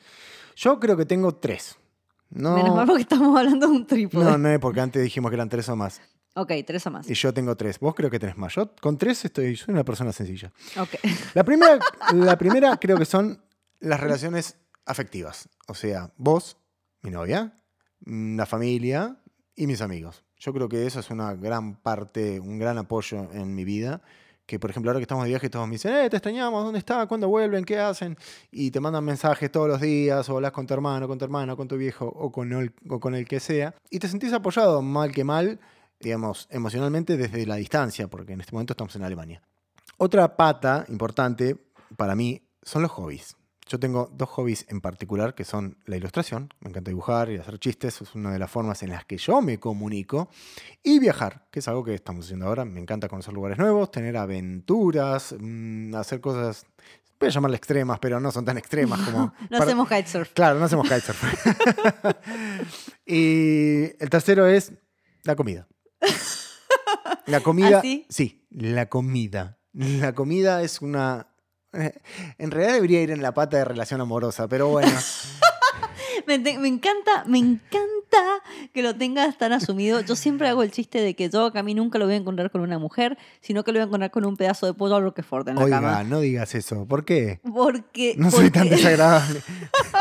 Yo 0.56 0.79
creo 0.81 0.97
que 0.97 1.06
tengo 1.06 1.35
tres. 1.37 1.77
No, 2.29 2.55
Menos 2.56 2.75
mal 2.75 2.87
porque 2.87 3.03
estamos 3.03 3.39
hablando 3.39 3.69
de 3.69 3.73
un 3.73 3.87
trípode. 3.87 4.25
no, 4.25 4.37
no, 4.37 4.61
porque 4.61 4.81
antes 4.81 5.03
dijimos 5.03 5.31
que 5.31 5.37
eran 5.37 5.49
tres 5.49 5.69
o 5.69 5.77
más. 5.77 6.00
Ok, 6.35 6.53
tres 6.67 6.85
o 6.87 6.91
más. 6.91 7.09
Y 7.09 7.15
yo 7.15 7.32
tengo 7.32 7.56
tres. 7.56 7.79
Vos 7.79 7.94
creo 7.94 8.11
que 8.11 8.19
tenés 8.19 8.37
más. 8.37 8.53
Yo 8.55 8.75
con 8.82 8.99
tres 8.99 9.25
estoy, 9.25 9.56
soy 9.56 9.73
una 9.73 9.85
persona 9.85 10.12
sencilla. 10.12 10.53
Ok. 10.79 10.91
La 11.35 11.44
primera, 11.44 11.79
la 12.12 12.37
primera 12.37 12.77
creo 12.77 12.99
que 12.99 13.05
son 13.06 13.41
las 13.81 14.00
relaciones 14.00 14.56
afectivas. 14.87 15.49
O 15.69 15.75
sea, 15.75 16.12
vos, 16.17 16.56
mi 17.03 17.11
novia, 17.11 17.61
la 18.05 18.47
familia 18.47 19.17
y 19.55 19.67
mis 19.67 19.81
amigos. 19.81 20.25
Yo 20.38 20.53
creo 20.53 20.69
que 20.69 20.87
eso 20.87 21.00
es 21.00 21.11
una 21.11 21.35
gran 21.35 21.77
parte, 21.77 22.41
un 22.41 22.59
gran 22.59 22.79
apoyo 22.79 23.31
en 23.33 23.55
mi 23.55 23.65
vida. 23.65 24.03
Que, 24.44 24.61
por 24.61 24.71
ejemplo, 24.71 24.91
ahora 24.91 25.00
que 25.00 25.03
estamos 25.03 25.25
de 25.25 25.31
viaje, 25.31 25.50
todos 25.50 25.67
me 25.67 25.73
dicen, 25.73 25.93
eh, 25.93 26.09
te 26.09 26.19
extrañamos, 26.19 26.62
¿dónde 26.62 26.79
está? 26.79 27.05
¿Cuándo 27.09 27.27
vuelven? 27.27 27.65
¿Qué 27.65 27.81
hacen? 27.81 28.17
Y 28.53 28.71
te 28.71 28.79
mandan 28.79 29.03
mensajes 29.05 29.50
todos 29.50 29.67
los 29.67 29.81
días, 29.81 30.29
o 30.29 30.37
hablas 30.37 30.53
con 30.53 30.69
tu 30.69 30.75
hermano, 30.75 31.09
con 31.09 31.19
tu 31.19 31.25
hermana, 31.25 31.56
con 31.56 31.67
tu 31.67 31.77
viejo, 31.77 32.06
o 32.06 32.31
con 32.31 32.53
el, 32.53 32.73
o 32.89 33.00
con 33.00 33.17
el 33.17 33.27
que 33.27 33.41
sea. 33.41 33.75
Y 33.91 33.99
te 33.99 34.06
sentís 34.06 34.32
apoyado, 34.32 34.82
mal 34.82 35.11
que 35.11 35.25
mal, 35.25 35.59
digamos, 35.99 36.47
emocionalmente 36.50 37.17
desde 37.17 37.44
la 37.44 37.56
distancia, 37.56 38.06
porque 38.06 38.35
en 38.35 38.41
este 38.41 38.53
momento 38.53 38.75
estamos 38.75 38.94
en 38.94 39.03
Alemania. 39.03 39.43
Otra 39.97 40.37
pata 40.37 40.85
importante 40.91 41.56
para 41.97 42.15
mí 42.15 42.41
son 42.62 42.82
los 42.82 42.93
hobbies. 42.93 43.37
Yo 43.69 43.81
tengo 43.81 44.11
dos 44.13 44.29
hobbies 44.29 44.65
en 44.69 44.81
particular 44.81 45.35
que 45.35 45.45
son 45.45 45.77
la 45.87 45.97
ilustración, 45.97 46.55
me 46.61 46.71
encanta 46.71 46.91
dibujar 46.91 47.31
y 47.31 47.37
hacer 47.37 47.59
chistes, 47.59 48.01
es 48.01 48.15
una 48.15 48.33
de 48.33 48.39
las 48.39 48.51
formas 48.51 48.83
en 48.83 48.91
las 48.91 49.05
que 49.05 49.17
yo 49.17 49.43
me 49.43 49.59
comunico, 49.59 50.31
y 50.83 51.01
viajar, 51.01 51.49
que 51.51 51.58
es 51.58 51.69
algo 51.69 51.82
que 51.82 51.94
estamos 51.94 52.27
haciendo 52.27 52.46
ahora, 52.46 52.65
me 52.65 52.81
encanta 52.81 53.08
conocer 53.08 53.35
lugares 53.35 53.58
nuevos, 53.58 53.91
tener 53.91 54.17
aventuras, 54.17 55.35
mm, 55.39 55.94
hacer 55.96 56.20
cosas, 56.20 56.65
voy 57.19 57.29
a 57.29 57.32
llamarle 57.32 57.56
extremas, 57.56 57.99
pero 57.99 58.20
no 58.20 58.31
son 58.31 58.44
tan 58.44 58.56
extremas 58.56 59.01
como... 59.01 59.35
No 59.51 59.58
hacemos 59.58 59.89
kitesurf. 59.89 60.32
Claro, 60.32 60.58
no 60.61 60.67
hacemos 60.67 60.89
kitesurf. 60.89 61.23
y 63.06 63.85
el 63.99 64.11
tercero 64.11 64.46
es 64.46 64.73
la 65.25 65.35
comida. 65.35 65.67
La 67.27 67.41
comida. 67.41 67.79
¿Ah, 67.79 67.82
sí? 67.82 68.06
Sí, 68.08 68.46
la 68.51 68.87
comida. 68.89 69.58
La 69.73 70.15
comida 70.15 70.63
es 70.63 70.81
una. 70.81 71.29
En 72.39 72.51
realidad 72.51 72.75
debería 72.75 73.03
ir 73.03 73.11
en 73.11 73.23
la 73.23 73.33
pata 73.35 73.56
de 73.59 73.65
relación 73.65 74.01
amorosa, 74.01 74.49
pero 74.49 74.69
bueno. 74.69 74.91
Me, 76.27 76.39
te- 76.39 76.59
me 76.59 76.67
encanta, 76.67 77.25
me 77.27 77.39
encanta 77.39 77.83
que 78.73 78.83
lo 78.83 78.97
tengas 78.97 79.37
tan 79.39 79.53
asumido. 79.53 80.01
Yo 80.01 80.17
siempre 80.17 80.49
hago 80.49 80.63
el 80.63 80.73
chiste 80.73 81.01
de 81.01 81.15
que 81.15 81.29
yo 81.29 81.53
a 81.55 81.63
mí 81.63 81.75
nunca 81.75 81.99
lo 81.99 82.06
voy 82.06 82.15
a 82.15 82.17
encontrar 82.17 82.51
con 82.51 82.63
una 82.63 82.79
mujer, 82.79 83.17
sino 83.43 83.63
que 83.63 83.71
lo 83.73 83.79
voy 83.79 83.83
a 83.83 83.87
encontrar 83.87 84.11
con 84.11 84.25
un 84.25 84.37
pedazo 84.37 84.67
de 84.67 84.75
pollo 84.75 84.97
al 84.97 85.03
Roquefort 85.03 85.47
en 85.49 85.56
la 85.56 85.65
Oiga, 85.65 85.77
cama. 85.81 86.05
no 86.05 86.21
digas 86.21 86.55
eso. 86.55 86.87
¿Por 86.87 87.05
qué? 87.05 87.41
Porque. 87.55 88.15
No 88.17 88.31
soy 88.31 88.51
tan 88.51 88.69
desagradable. 88.71 89.41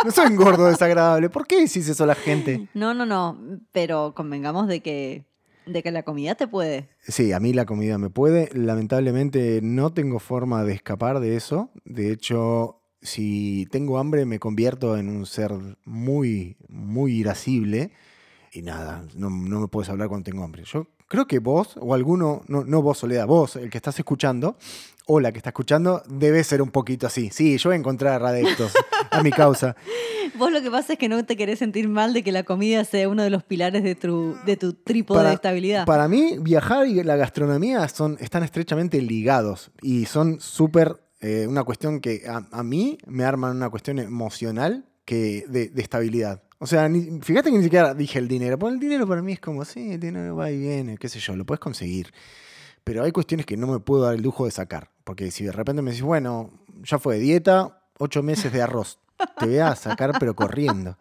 No 0.03 0.09
soy 0.11 0.27
un 0.27 0.35
gordo 0.37 0.65
desagradable. 0.65 1.29
¿Por 1.29 1.45
qué 1.45 1.57
decís 1.57 1.87
eso 1.87 2.03
a 2.05 2.07
la 2.07 2.15
gente? 2.15 2.69
No, 2.73 2.93
no, 2.93 3.05
no. 3.05 3.37
Pero 3.71 4.13
convengamos 4.15 4.67
de 4.67 4.81
que, 4.81 5.25
de 5.65 5.83
que 5.83 5.91
la 5.91 6.03
comida 6.03 6.35
te 6.35 6.47
puede. 6.47 6.89
Sí, 7.07 7.33
a 7.33 7.39
mí 7.39 7.53
la 7.53 7.65
comida 7.65 7.97
me 7.97 8.09
puede. 8.09 8.49
Lamentablemente 8.53 9.59
no 9.61 9.93
tengo 9.93 10.19
forma 10.19 10.63
de 10.63 10.73
escapar 10.73 11.19
de 11.19 11.35
eso. 11.35 11.71
De 11.83 12.11
hecho, 12.11 12.81
si 13.01 13.67
tengo 13.71 13.97
hambre 13.97 14.25
me 14.25 14.39
convierto 14.39 14.97
en 14.97 15.09
un 15.09 15.25
ser 15.25 15.51
muy, 15.83 16.57
muy 16.67 17.13
irascible. 17.13 17.91
Y 18.51 18.61
nada, 18.61 19.05
no, 19.15 19.29
no 19.29 19.59
me 19.59 19.67
puedes 19.67 19.89
hablar 19.89 20.07
cuando 20.07 20.29
tengo 20.29 20.43
hambre. 20.43 20.63
Yo 20.65 20.87
creo 21.07 21.27
que 21.27 21.39
vos, 21.39 21.75
o 21.79 21.93
alguno, 21.93 22.41
no, 22.47 22.63
no 22.63 22.81
vos, 22.81 22.99
Soledad, 22.99 23.27
vos, 23.27 23.55
el 23.55 23.69
que 23.69 23.77
estás 23.77 23.97
escuchando, 23.99 24.57
o 25.07 25.19
la 25.19 25.31
que 25.31 25.37
está 25.37 25.49
escuchando, 25.51 26.01
debe 26.07 26.43
ser 26.43 26.61
un 26.61 26.69
poquito 26.71 27.05
así. 27.07 27.29
Sí, 27.31 27.57
yo 27.57 27.69
voy 27.69 27.75
a 27.75 27.79
encontrar 27.79 28.23
adeptos 28.25 28.73
a 29.11 29.21
mi 29.23 29.31
causa. 29.31 29.75
Vos 30.37 30.51
lo 30.51 30.61
que 30.61 30.71
pasa 30.71 30.93
es 30.93 30.99
que 30.99 31.07
no 31.07 31.23
te 31.25 31.37
querés 31.37 31.59
sentir 31.59 31.87
mal 31.87 32.13
de 32.13 32.23
que 32.23 32.31
la 32.31 32.43
comida 32.43 32.83
sea 32.83 33.07
uno 33.07 33.23
de 33.23 33.29
los 33.29 33.43
pilares 33.43 33.83
de 33.83 33.95
tu, 33.95 34.35
de 34.45 34.57
tu 34.57 34.73
trípode 34.73 35.19
Para- 35.19 35.29
de 35.29 35.35
estabilidad. 35.35 35.85
Para 35.85 36.07
mí, 36.07 36.37
viajar 36.41 36.87
y 36.87 37.01
la 37.03 37.15
gastronomía 37.15 37.87
son, 37.87 38.17
están 38.19 38.43
estrechamente 38.43 39.01
ligados 39.01 39.71
y 39.81 40.05
son 40.05 40.39
súper 40.41 40.97
eh, 41.21 41.45
una 41.47 41.63
cuestión 41.63 41.99
que 42.01 42.23
a, 42.27 42.45
a 42.51 42.63
mí 42.63 42.97
me 43.05 43.23
arman 43.23 43.55
una 43.55 43.69
cuestión 43.69 43.99
emocional 43.99 44.85
que 45.05 45.45
de, 45.47 45.69
de 45.69 45.81
estabilidad. 45.81 46.41
O 46.57 46.67
sea, 46.67 46.89
ni- 46.89 47.21
fíjate 47.21 47.51
que 47.51 47.57
ni 47.57 47.63
siquiera 47.63 47.93
dije 47.93 48.17
el 48.17 48.27
dinero, 48.27 48.57
porque 48.57 48.73
el 48.73 48.79
dinero 48.79 49.07
para 49.07 49.21
mí 49.21 49.33
es 49.33 49.39
como, 49.39 49.63
sí, 49.65 49.91
el 49.91 49.99
dinero 49.99 50.35
va 50.35 50.49
y 50.51 50.57
viene, 50.57 50.97
qué 50.97 51.07
sé 51.09 51.19
yo, 51.19 51.35
lo 51.35 51.45
puedes 51.45 51.59
conseguir. 51.59 52.11
Pero 52.83 53.03
hay 53.03 53.11
cuestiones 53.11 53.45
que 53.45 53.55
no 53.57 53.67
me 53.67 53.79
puedo 53.79 54.03
dar 54.03 54.15
el 54.15 54.21
lujo 54.21 54.45
de 54.45 54.51
sacar. 54.51 54.89
Porque 55.05 55.31
si 55.31 55.45
de 55.45 55.53
repente 55.53 55.81
me 55.81 55.91
decís, 55.91 56.03
bueno, 56.03 56.49
ya 56.83 56.99
fue 56.99 57.19
dieta, 57.19 57.81
ocho 57.99 58.21
meses 58.21 58.51
de 58.51 58.61
arroz. 58.61 58.99
Te 59.39 59.45
voy 59.45 59.59
a 59.59 59.73
sacar, 59.75 60.11
pero 60.19 60.35
corriendo. 60.35 60.97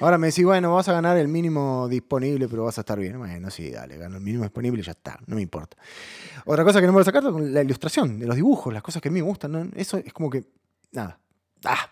Ahora 0.00 0.18
me 0.18 0.28
decís, 0.28 0.44
bueno, 0.44 0.74
vas 0.74 0.88
a 0.88 0.92
ganar 0.92 1.16
el 1.16 1.26
mínimo 1.26 1.88
disponible, 1.88 2.48
pero 2.48 2.64
vas 2.64 2.76
a 2.78 2.82
estar 2.82 2.98
bien. 2.98 3.18
Bueno, 3.18 3.50
sí, 3.50 3.70
dale, 3.70 3.96
gano 3.96 4.16
el 4.16 4.22
mínimo 4.22 4.44
disponible 4.44 4.82
y 4.82 4.84
ya 4.84 4.92
está, 4.92 5.18
no 5.26 5.36
me 5.36 5.42
importa. 5.42 5.76
Otra 6.44 6.64
cosa 6.64 6.80
que 6.80 6.86
no 6.86 6.92
me 6.92 6.96
voy 6.96 7.02
a 7.02 7.04
sacar 7.06 7.24
es 7.24 7.32
la 7.32 7.62
ilustración, 7.62 8.18
de 8.20 8.26
los 8.26 8.36
dibujos, 8.36 8.72
las 8.72 8.82
cosas 8.82 9.00
que 9.00 9.08
a 9.08 9.10
mí 9.10 9.20
me 9.20 9.26
gustan. 9.26 9.52
¿no? 9.52 9.66
Eso 9.74 9.96
es 9.96 10.12
como 10.12 10.28
que, 10.28 10.44
nada, 10.92 11.18
ah, 11.64 11.90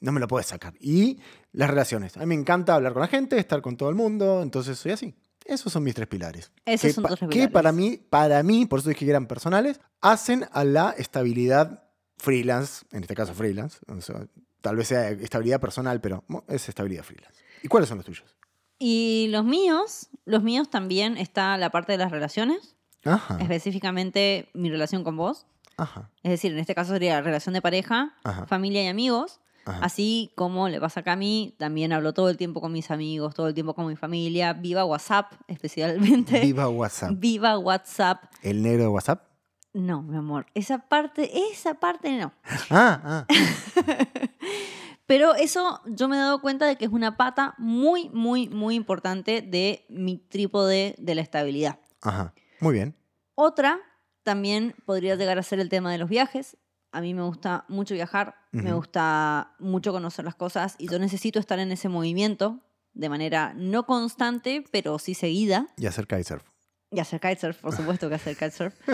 no 0.00 0.12
me 0.12 0.20
lo 0.20 0.26
puedes 0.26 0.48
sacar. 0.48 0.74
Y 0.80 1.20
las 1.52 1.70
relaciones. 1.70 2.16
A 2.16 2.20
mí 2.20 2.26
me 2.26 2.34
encanta 2.34 2.74
hablar 2.74 2.92
con 2.92 3.02
la 3.02 3.08
gente, 3.08 3.38
estar 3.38 3.62
con 3.62 3.76
todo 3.76 3.88
el 3.88 3.94
mundo, 3.94 4.42
entonces 4.42 4.78
soy 4.78 4.92
así. 4.92 5.14
Esos 5.48 5.72
son 5.72 5.82
mis 5.82 5.94
tres 5.94 6.06
pilares. 6.06 6.52
Esos 6.64 6.82
que, 6.82 6.92
son 6.92 7.04
tres 7.04 7.18
que 7.18 7.26
pilares. 7.26 7.52
para 7.52 7.72
mí, 7.72 7.96
para 7.96 8.42
mí, 8.44 8.66
por 8.66 8.78
eso 8.78 8.88
dije 8.90 9.04
que 9.04 9.10
eran 9.10 9.26
personales, 9.26 9.80
hacen 10.00 10.44
a 10.52 10.62
la 10.64 10.90
estabilidad 10.96 11.84
freelance, 12.18 12.84
en 12.92 13.02
este 13.02 13.14
caso 13.14 13.34
freelance, 13.34 13.78
o 13.88 14.00
sea, 14.00 14.26
tal 14.60 14.76
vez 14.76 14.88
sea 14.88 15.08
estabilidad 15.10 15.60
personal, 15.60 16.00
pero 16.00 16.22
es 16.48 16.68
estabilidad 16.68 17.02
freelance. 17.02 17.38
¿Y 17.62 17.68
cuáles 17.68 17.88
son 17.88 17.98
los 17.98 18.04
tuyos? 18.06 18.36
Y 18.78 19.26
los 19.30 19.44
míos, 19.44 20.08
los 20.24 20.42
míos 20.44 20.70
también 20.70 21.16
está 21.16 21.56
la 21.56 21.70
parte 21.70 21.92
de 21.92 21.98
las 21.98 22.10
relaciones, 22.12 22.76
Ajá, 23.04 23.38
específicamente 23.40 24.50
mi 24.54 24.70
relación 24.70 25.02
con 25.04 25.16
vos. 25.16 25.46
ajá, 25.76 26.10
Es 26.22 26.30
decir, 26.30 26.52
en 26.52 26.58
este 26.58 26.74
caso 26.74 26.92
sería 26.92 27.20
relación 27.22 27.54
de 27.54 27.62
pareja, 27.62 28.14
Ajá. 28.24 28.46
familia 28.46 28.82
y 28.84 28.88
amigos. 28.88 29.40
Ajá. 29.68 29.84
Así 29.84 30.32
como 30.34 30.68
le 30.68 30.80
pasa 30.80 31.00
acá 31.00 31.12
a 31.12 31.16
mí, 31.16 31.54
también 31.58 31.92
hablo 31.92 32.14
todo 32.14 32.28
el 32.28 32.36
tiempo 32.36 32.60
con 32.60 32.72
mis 32.72 32.90
amigos, 32.90 33.34
todo 33.34 33.48
el 33.48 33.54
tiempo 33.54 33.74
con 33.74 33.86
mi 33.86 33.96
familia. 33.96 34.52
Viva 34.52 34.84
WhatsApp, 34.84 35.32
especialmente. 35.48 36.40
Viva 36.40 36.68
WhatsApp. 36.68 37.12
Viva 37.16 37.58
WhatsApp. 37.58 38.24
¿El 38.42 38.62
negro 38.62 38.82
de 38.84 38.88
WhatsApp? 38.88 39.28
No, 39.74 40.02
mi 40.02 40.16
amor, 40.16 40.46
esa 40.54 40.78
parte, 40.78 41.30
esa 41.52 41.74
parte 41.74 42.16
no. 42.16 42.32
Ah, 42.70 43.00
ah. 43.04 43.26
Pero 45.06 45.34
eso 45.34 45.80
yo 45.86 46.06
me 46.06 46.16
he 46.16 46.18
dado 46.18 46.40
cuenta 46.42 46.66
de 46.66 46.76
que 46.76 46.84
es 46.84 46.90
una 46.90 47.16
pata 47.16 47.54
muy, 47.56 48.10
muy, 48.10 48.48
muy 48.48 48.74
importante 48.74 49.40
de 49.40 49.86
mi 49.88 50.18
trípode 50.18 50.94
de 50.98 51.14
la 51.14 51.22
estabilidad. 51.22 51.78
Ajá. 52.02 52.34
Muy 52.60 52.74
bien. 52.74 52.94
Otra 53.34 53.80
también 54.22 54.74
podría 54.84 55.14
llegar 55.14 55.38
a 55.38 55.42
ser 55.42 55.60
el 55.60 55.70
tema 55.70 55.90
de 55.90 55.96
los 55.96 56.10
viajes. 56.10 56.58
A 56.92 57.00
mí 57.00 57.12
me 57.14 57.22
gusta 57.22 57.64
mucho 57.68 57.94
viajar, 57.94 58.34
me 58.52 58.72
gusta 58.72 59.54
mucho 59.58 59.92
conocer 59.92 60.24
las 60.24 60.34
cosas 60.34 60.74
y 60.78 60.88
yo 60.88 60.98
necesito 60.98 61.38
estar 61.38 61.58
en 61.58 61.70
ese 61.70 61.88
movimiento 61.88 62.60
de 62.94 63.08
manera 63.10 63.52
no 63.54 63.84
constante, 63.86 64.64
pero 64.72 64.98
sí 64.98 65.14
seguida. 65.14 65.66
Y 65.76 65.86
hacer 65.86 66.06
kitesurf. 66.06 66.44
Y 66.90 67.00
hacer 67.00 67.20
kitesurf, 67.20 67.58
por 67.60 67.76
supuesto 67.76 68.08
que 68.08 68.14
hacer 68.14 68.34
kitesurf. 68.36 68.74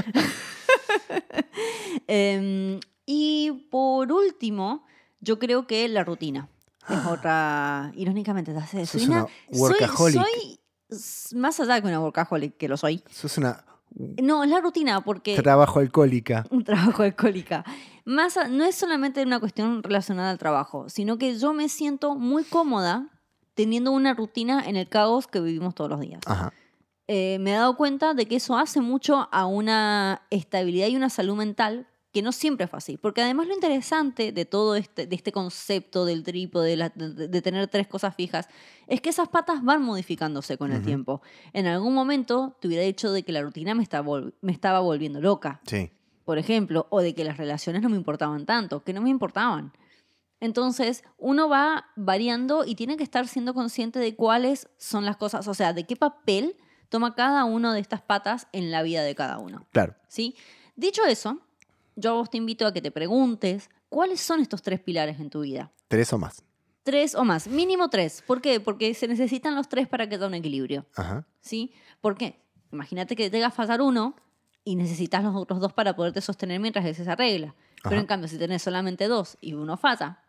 Em, 2.07 2.81
y 3.07 3.69
por 3.71 4.11
último, 4.13 4.85
yo 5.21 5.39
creo 5.39 5.67
que 5.67 5.89
la 5.89 6.05
rutina. 6.05 6.49
Es 6.89 6.99
otra, 7.07 7.93
irónicamente, 7.95 8.53
te 8.53 8.59
hace 8.59 8.85
soy 8.87 9.05
una 9.07 9.27
soy- 9.51 9.59
workaholic. 9.61 10.21
Soy, 10.23 10.61
s- 10.91 11.35
más 11.37 11.59
allá 11.61 11.81
que 11.81 11.87
una 11.89 12.01
workaholic, 12.01 12.57
que 12.59 12.69
lo 12.69 12.77
soy. 12.77 13.03
Sos 13.11 13.39
una 13.39 13.65
No, 13.95 14.43
es 14.43 14.51
la 14.51 14.61
rutina, 14.61 15.03
porque 15.03 15.37
trabajo 15.41 15.79
alcohólica. 15.79 16.45
un 16.51 16.65
trabajo 16.65 17.03
alcohólica. 17.03 17.65
Más 18.05 18.39
no 18.51 18.65
es 18.65 18.75
solamente 18.75 19.23
una 19.23 19.41
cuestión 19.41 19.83
relacionada 19.83 20.31
al 20.31 20.39
trabajo, 20.39 20.89
sino 20.89 21.17
que 21.17 21.39
yo 21.39 21.53
me 21.53 21.69
siento 21.69 22.17
muy 22.17 22.45
cómoda 22.45 23.09
teniendo 23.55 23.93
una 23.93 24.15
rutina 24.15 24.65
en 24.67 24.77
el 24.77 24.89
caos 24.89 25.27
que 25.27 25.41
vivimos 25.41 25.75
todos 25.75 25.91
los 25.91 26.01
días. 26.01 26.21
Ajá. 26.27 26.53
Eh, 27.07 27.39
me 27.41 27.53
he 27.53 27.55
dado 27.55 27.77
cuenta 27.77 28.15
de 28.15 28.27
que 28.27 28.37
eso 28.37 28.57
hace 28.57 28.81
mucho 28.81 29.29
a 29.31 29.47
una 29.47 30.23
estabilidad 30.31 30.89
y 30.89 30.97
una 30.97 31.11
salud 31.11 31.37
mental 31.37 31.87
que 32.15 32.23
no 32.23 32.33
siempre 32.33 32.67
fue 32.67 32.79
así. 32.79 32.97
Porque 32.97 33.21
además 33.21 33.47
lo 33.49 33.53
interesante 33.55 34.33
de 34.33 34.45
todo 34.47 34.77
este, 34.77 35.07
de 35.07 35.15
este 35.17 35.33
concepto 35.33 36.07
del 36.07 36.23
trípode, 36.23 36.71
de, 36.71 36.77
la- 36.77 36.89
de- 36.89 37.29
de 37.29 37.43
tener 37.43 37.69
tres 37.69 37.87
cosas 37.87 38.15
fijas, 38.15 38.49
es 38.87 39.03
que 39.03 39.11
esas 39.11 39.29
patas 39.29 39.63
van 39.63 39.83
modificándose 39.83 40.57
con 40.57 40.73
el 40.73 40.83
tiempo. 40.83 41.21
En 41.53 41.67
algún 41.67 41.93
momento 41.93 42.57
te 42.61 42.69
hubiera 42.69 42.85
dicho 42.85 43.13
de 43.13 43.23
que 43.25 43.33
la 43.33 43.43
rutina 43.43 43.75
me, 43.75 43.83
estaba 43.83 44.09
vol- 44.09 44.33
me 44.41 44.53
estaba 44.53 44.81
volviendo 44.81 45.21
loca 45.21 45.61
Sí. 45.67 45.91
por 46.25 46.39
ejemplo, 46.39 46.87
o 46.89 47.01
de 47.03 47.15
que 47.15 47.25
las 47.25 47.37
relaciones 47.37 47.83
no 47.83 47.91
me 47.91 47.97
importaban 47.97 48.47
tanto, 48.47 48.83
que 48.85 48.93
no 48.95 49.03
me 49.03 49.11
importaban. 49.11 49.73
Entonces, 50.41 51.05
uno 51.19 51.49
va 51.49 51.87
variando 51.97 52.65
y 52.65 52.75
tiene 52.75 52.97
que 52.97 53.03
estar 53.05 53.27
siendo 53.29 53.55
consciente 53.55 53.99
de 53.99 54.15
cuáles 54.15 54.69
son 54.77 55.05
las 55.05 55.17
cosas, 55.17 55.49
o 55.49 55.55
sea, 55.55 55.73
de 55.73 55.85
qué 55.87 55.97
papel 55.97 56.57
toma 56.91 57.15
cada 57.15 57.45
uno 57.45 57.73
de 57.73 57.81
estas 57.81 58.03
patas 58.03 58.47
en 58.53 58.71
la 58.71 58.83
vida 58.83 59.03
de 59.03 59.15
cada 59.15 59.39
uno. 59.39 59.67
Claro. 59.73 59.95
¿sí? 60.09 60.37
Dicho 60.77 61.05
eso, 61.07 61.41
yo 61.97 62.11
a 62.11 62.15
vos 62.15 62.31
te 62.31 62.37
invito 62.39 62.67
a 62.67 62.73
que 62.73 62.83
te 62.83 62.91
preguntes 62.91 63.71
cuáles 63.89 64.21
son 64.21 64.41
estos 64.41 64.63
tres 64.63 64.81
pilares 64.81 65.21
en 65.21 65.31
tu 65.31 65.41
vida. 65.41 65.73
Tres 65.89 66.13
o 66.13 66.19
más. 66.19 66.43
Tres 66.83 67.15
o 67.15 67.25
más, 67.25 67.47
mínimo 67.49 67.89
tres. 67.89 68.23
¿Por 68.27 68.41
qué? 68.43 68.61
Porque 68.61 68.93
se 68.95 69.09
necesitan 69.09 69.55
los 69.55 69.69
tres 69.69 69.89
para 69.89 70.09
que 70.09 70.17
haya 70.17 70.27
un 70.27 70.35
equilibrio. 70.35 70.87
Ajá. 70.97 71.27
¿sí? 71.41 71.73
¿Por 72.01 72.17
qué? 72.17 72.41
Imagínate 72.73 73.17
que 73.17 73.31
te 73.31 73.39
haga 73.39 73.51
fallar 73.51 73.81
uno 73.81 74.17
y 74.65 74.77
necesitas 74.77 75.23
los 75.25 75.35
otros 75.37 75.61
dos 75.61 75.73
para 75.73 75.95
poderte 75.97 76.21
sostener 76.21 76.61
mientras 76.61 76.85
ese 76.85 77.05
se 77.05 77.11
arregla. 77.11 77.55
Pero 77.83 77.97
Ajá. 77.97 78.01
en 78.01 78.07
cambio, 78.07 78.29
si 78.29 78.37
tenés 78.39 78.63
solamente 78.63 79.09
dos 79.09 79.37
y 79.41 79.55
uno 79.55 79.77
falla, 79.77 80.21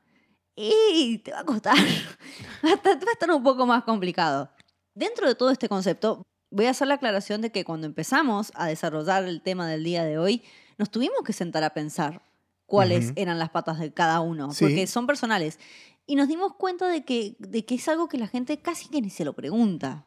y 0.56 1.18
te 1.20 1.32
va 1.32 1.40
a 1.40 1.44
costar. 1.44 1.76
Va 2.66 2.70
a 2.70 2.74
estar- 2.76 2.96
va 3.06 3.10
a 3.10 3.14
estar 3.14 3.32
un 3.32 3.44
poco 3.44 3.66
más 3.66 3.84
complicado. 3.84 4.50
Dentro 4.94 5.28
de 5.28 5.36
todo 5.36 5.50
este 5.52 5.68
concepto, 5.68 6.22
voy 6.52 6.66
a 6.68 6.70
hacer 6.70 6.88
la 6.88 6.94
aclaración 6.96 7.42
de 7.42 7.52
que 7.52 7.66
cuando 7.66 7.86
empezamos 7.88 8.52
a 8.56 8.68
desarrollar 8.68 9.26
el 9.26 9.42
tema 9.42 9.68
del 9.68 9.84
día 9.84 10.04
de 10.06 10.18
hoy, 10.18 10.44
nos 10.78 10.90
tuvimos 10.92 11.18
que 11.26 11.34
sentar 11.34 11.64
a 11.64 11.72
pensar 11.72 12.22
cuáles 12.66 13.14
eran 13.16 13.38
las 13.40 13.50
patas 13.50 13.80
de 13.80 13.94
cada 13.94 14.20
uno, 14.22 14.52
Sí. 14.52 14.66
porque 14.66 14.88
son 14.88 15.06
personales. 15.08 15.60
Y 16.08 16.16
nos 16.16 16.28
dimos 16.28 16.54
cuenta 16.56 16.88
de 16.88 17.04
que, 17.04 17.36
de 17.40 17.66
que 17.66 17.76
es 17.76 17.88
algo 17.88 18.08
que 18.10 18.18
la 18.18 18.28
gente 18.28 18.58
casi 18.60 18.90
que 18.90 19.02
ni 19.02 19.10
se 19.10 19.26
lo 19.26 19.34
pregunta. 19.34 20.06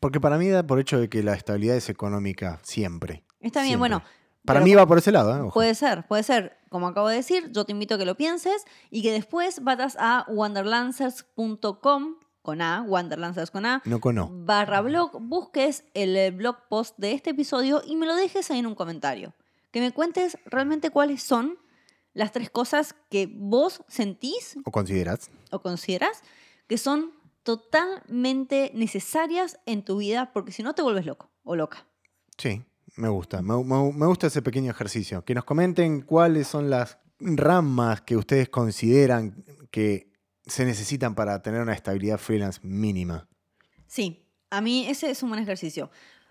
Porque 0.00 0.20
para 0.20 0.38
mí 0.38 0.48
da 0.48 0.62
por 0.66 0.78
hecho 0.80 0.98
de 0.98 1.08
que 1.08 1.22
la 1.22 1.34
estabilidad 1.34 1.76
es 1.76 1.88
económica 1.88 2.58
siempre. 2.62 3.24
Está 3.40 3.60
bien, 3.60 3.72
Siempre. 3.72 3.78
bueno. 3.78 4.02
Para 4.44 4.60
mí 4.60 4.74
va 4.74 4.86
por 4.86 4.98
ese 4.98 5.10
lado, 5.10 5.36
¿eh? 5.36 5.40
Ojo. 5.40 5.54
Puede 5.54 5.74
ser, 5.74 6.06
puede 6.06 6.22
ser. 6.22 6.56
Como 6.70 6.86
acabo 6.86 7.08
de 7.08 7.16
decir, 7.16 7.50
yo 7.52 7.64
te 7.64 7.72
invito 7.72 7.96
a 7.96 7.98
que 7.98 8.04
lo 8.04 8.16
pienses 8.16 8.64
y 8.90 9.02
que 9.02 9.10
después 9.12 9.62
vayas 9.64 9.96
a 9.98 10.24
wanderlancers.com 10.28 12.16
con 12.42 12.62
A, 12.62 12.82
Wanderlancers 12.82 13.50
con 13.50 13.66
A, 13.66 13.82
No 13.84 14.00
con 14.00 14.46
barra 14.46 14.80
blog, 14.80 15.18
busques 15.20 15.84
el 15.94 16.30
blog 16.32 16.68
post 16.68 16.96
de 16.96 17.12
este 17.12 17.30
episodio 17.30 17.82
y 17.84 17.96
me 17.96 18.06
lo 18.06 18.14
dejes 18.14 18.50
ahí 18.52 18.60
en 18.60 18.66
un 18.66 18.76
comentario. 18.76 19.34
Que 19.70 19.80
me 19.80 19.92
cuentes 19.92 20.38
realmente 20.46 20.90
cuáles 20.90 21.22
son 21.22 21.58
las 22.14 22.32
tres 22.32 22.48
cosas 22.50 22.94
que 23.10 23.28
vos 23.30 23.82
sentís 23.88 24.56
¿O 24.64 24.70
consideras? 24.70 25.30
o 25.50 25.60
consideras 25.60 26.22
que 26.66 26.78
son 26.78 27.12
totalmente 27.42 28.70
necesarias 28.74 29.58
en 29.66 29.84
tu 29.84 29.98
vida 29.98 30.32
porque 30.32 30.52
si 30.52 30.62
no 30.62 30.74
te 30.74 30.82
vuelves 30.82 31.06
loco 31.06 31.30
o 31.44 31.56
loca. 31.56 31.86
Sí, 32.38 32.64
me 32.96 33.08
gusta. 33.08 33.42
Me, 33.42 33.62
me- 33.62 33.92
me 33.92 34.06
gusta 34.06 34.26
ese 34.28 34.42
pequeño 34.42 34.70
ejercicio. 34.70 35.24
Que 35.24 35.34
nos 35.34 35.44
comenten 35.44 36.00
cuáles 36.02 36.46
son 36.48 36.70
las 36.70 36.98
ramas 37.18 38.00
que 38.02 38.16
ustedes 38.16 38.48
consideran 38.48 39.44
que 39.70 40.12
se 40.46 40.64
necesitan 40.64 41.14
para 41.14 41.42
tener 41.42 41.60
una 41.60 41.72
estabilidad 41.74 42.18
freelance 42.18 42.60
mínima. 42.62 43.28
Sí, 43.86 44.26
a 44.50 44.60
mí 44.60 44.86
ese 44.88 45.10
es 45.10 45.22
un 45.22 45.30
buen 45.30 45.42
ejercicio. 45.42 45.90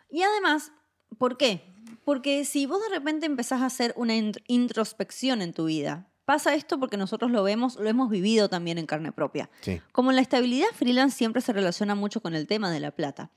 Y 0.09 0.21
además, 0.23 0.71
¿por 1.17 1.37
qué? 1.37 1.74
Porque 2.05 2.45
si 2.45 2.65
vos 2.65 2.81
de 2.81 2.95
repente 2.95 3.25
empezás 3.25 3.61
a 3.61 3.65
hacer 3.65 3.93
una 3.97 4.13
int- 4.15 4.41
introspección 4.47 5.41
en 5.41 5.51
tu 5.53 5.65
vida, 5.65 6.07
pasa 6.23 6.55
esto 6.55 6.79
porque 6.79 6.95
nosotros 6.97 7.29
lo 7.31 7.43
vemos, 7.43 7.75
lo 7.75 7.89
hemos 7.89 8.09
vivido 8.09 8.47
también 8.47 8.77
en 8.77 8.85
carne 8.85 9.11
propia. 9.11 9.49
Sí. 9.61 9.81
Como 9.91 10.11
la 10.13 10.21
estabilidad 10.21 10.67
freelance 10.73 11.17
siempre 11.17 11.41
se 11.41 11.51
relaciona 11.51 11.95
mucho 11.95 12.21
con 12.21 12.33
el 12.33 12.47
tema 12.47 12.71
de 12.71 12.79
la 12.79 12.91
plata. 12.91 13.31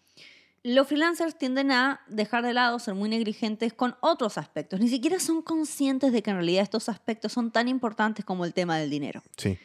Los 0.63 0.89
freelancers 0.89 1.39
tienden 1.39 1.71
a 1.71 2.01
dejar 2.09 2.45
de 2.45 2.53
lado, 2.53 2.79
ser 2.79 2.95
muy 2.95 3.09
negligentes 3.09 3.73
con 3.73 3.97
otros 4.01 4.37
aspectos. 4.39 4.81
Ni 4.81 4.89
siquiera 4.89 5.19
son 5.21 5.41
conscientes 5.41 6.13
de 6.13 6.23
que 6.23 6.31
en 6.31 6.37
realidad 6.37 6.63
estos 6.63 6.89
aspectos 6.89 7.33
son 7.33 7.51
tan 7.53 7.69
importantes 7.69 8.25
como 8.25 8.45
el 8.45 8.53
tema 8.53 8.77
del 8.77 8.91
dinero. 8.91 9.23
Sí. 9.37 9.57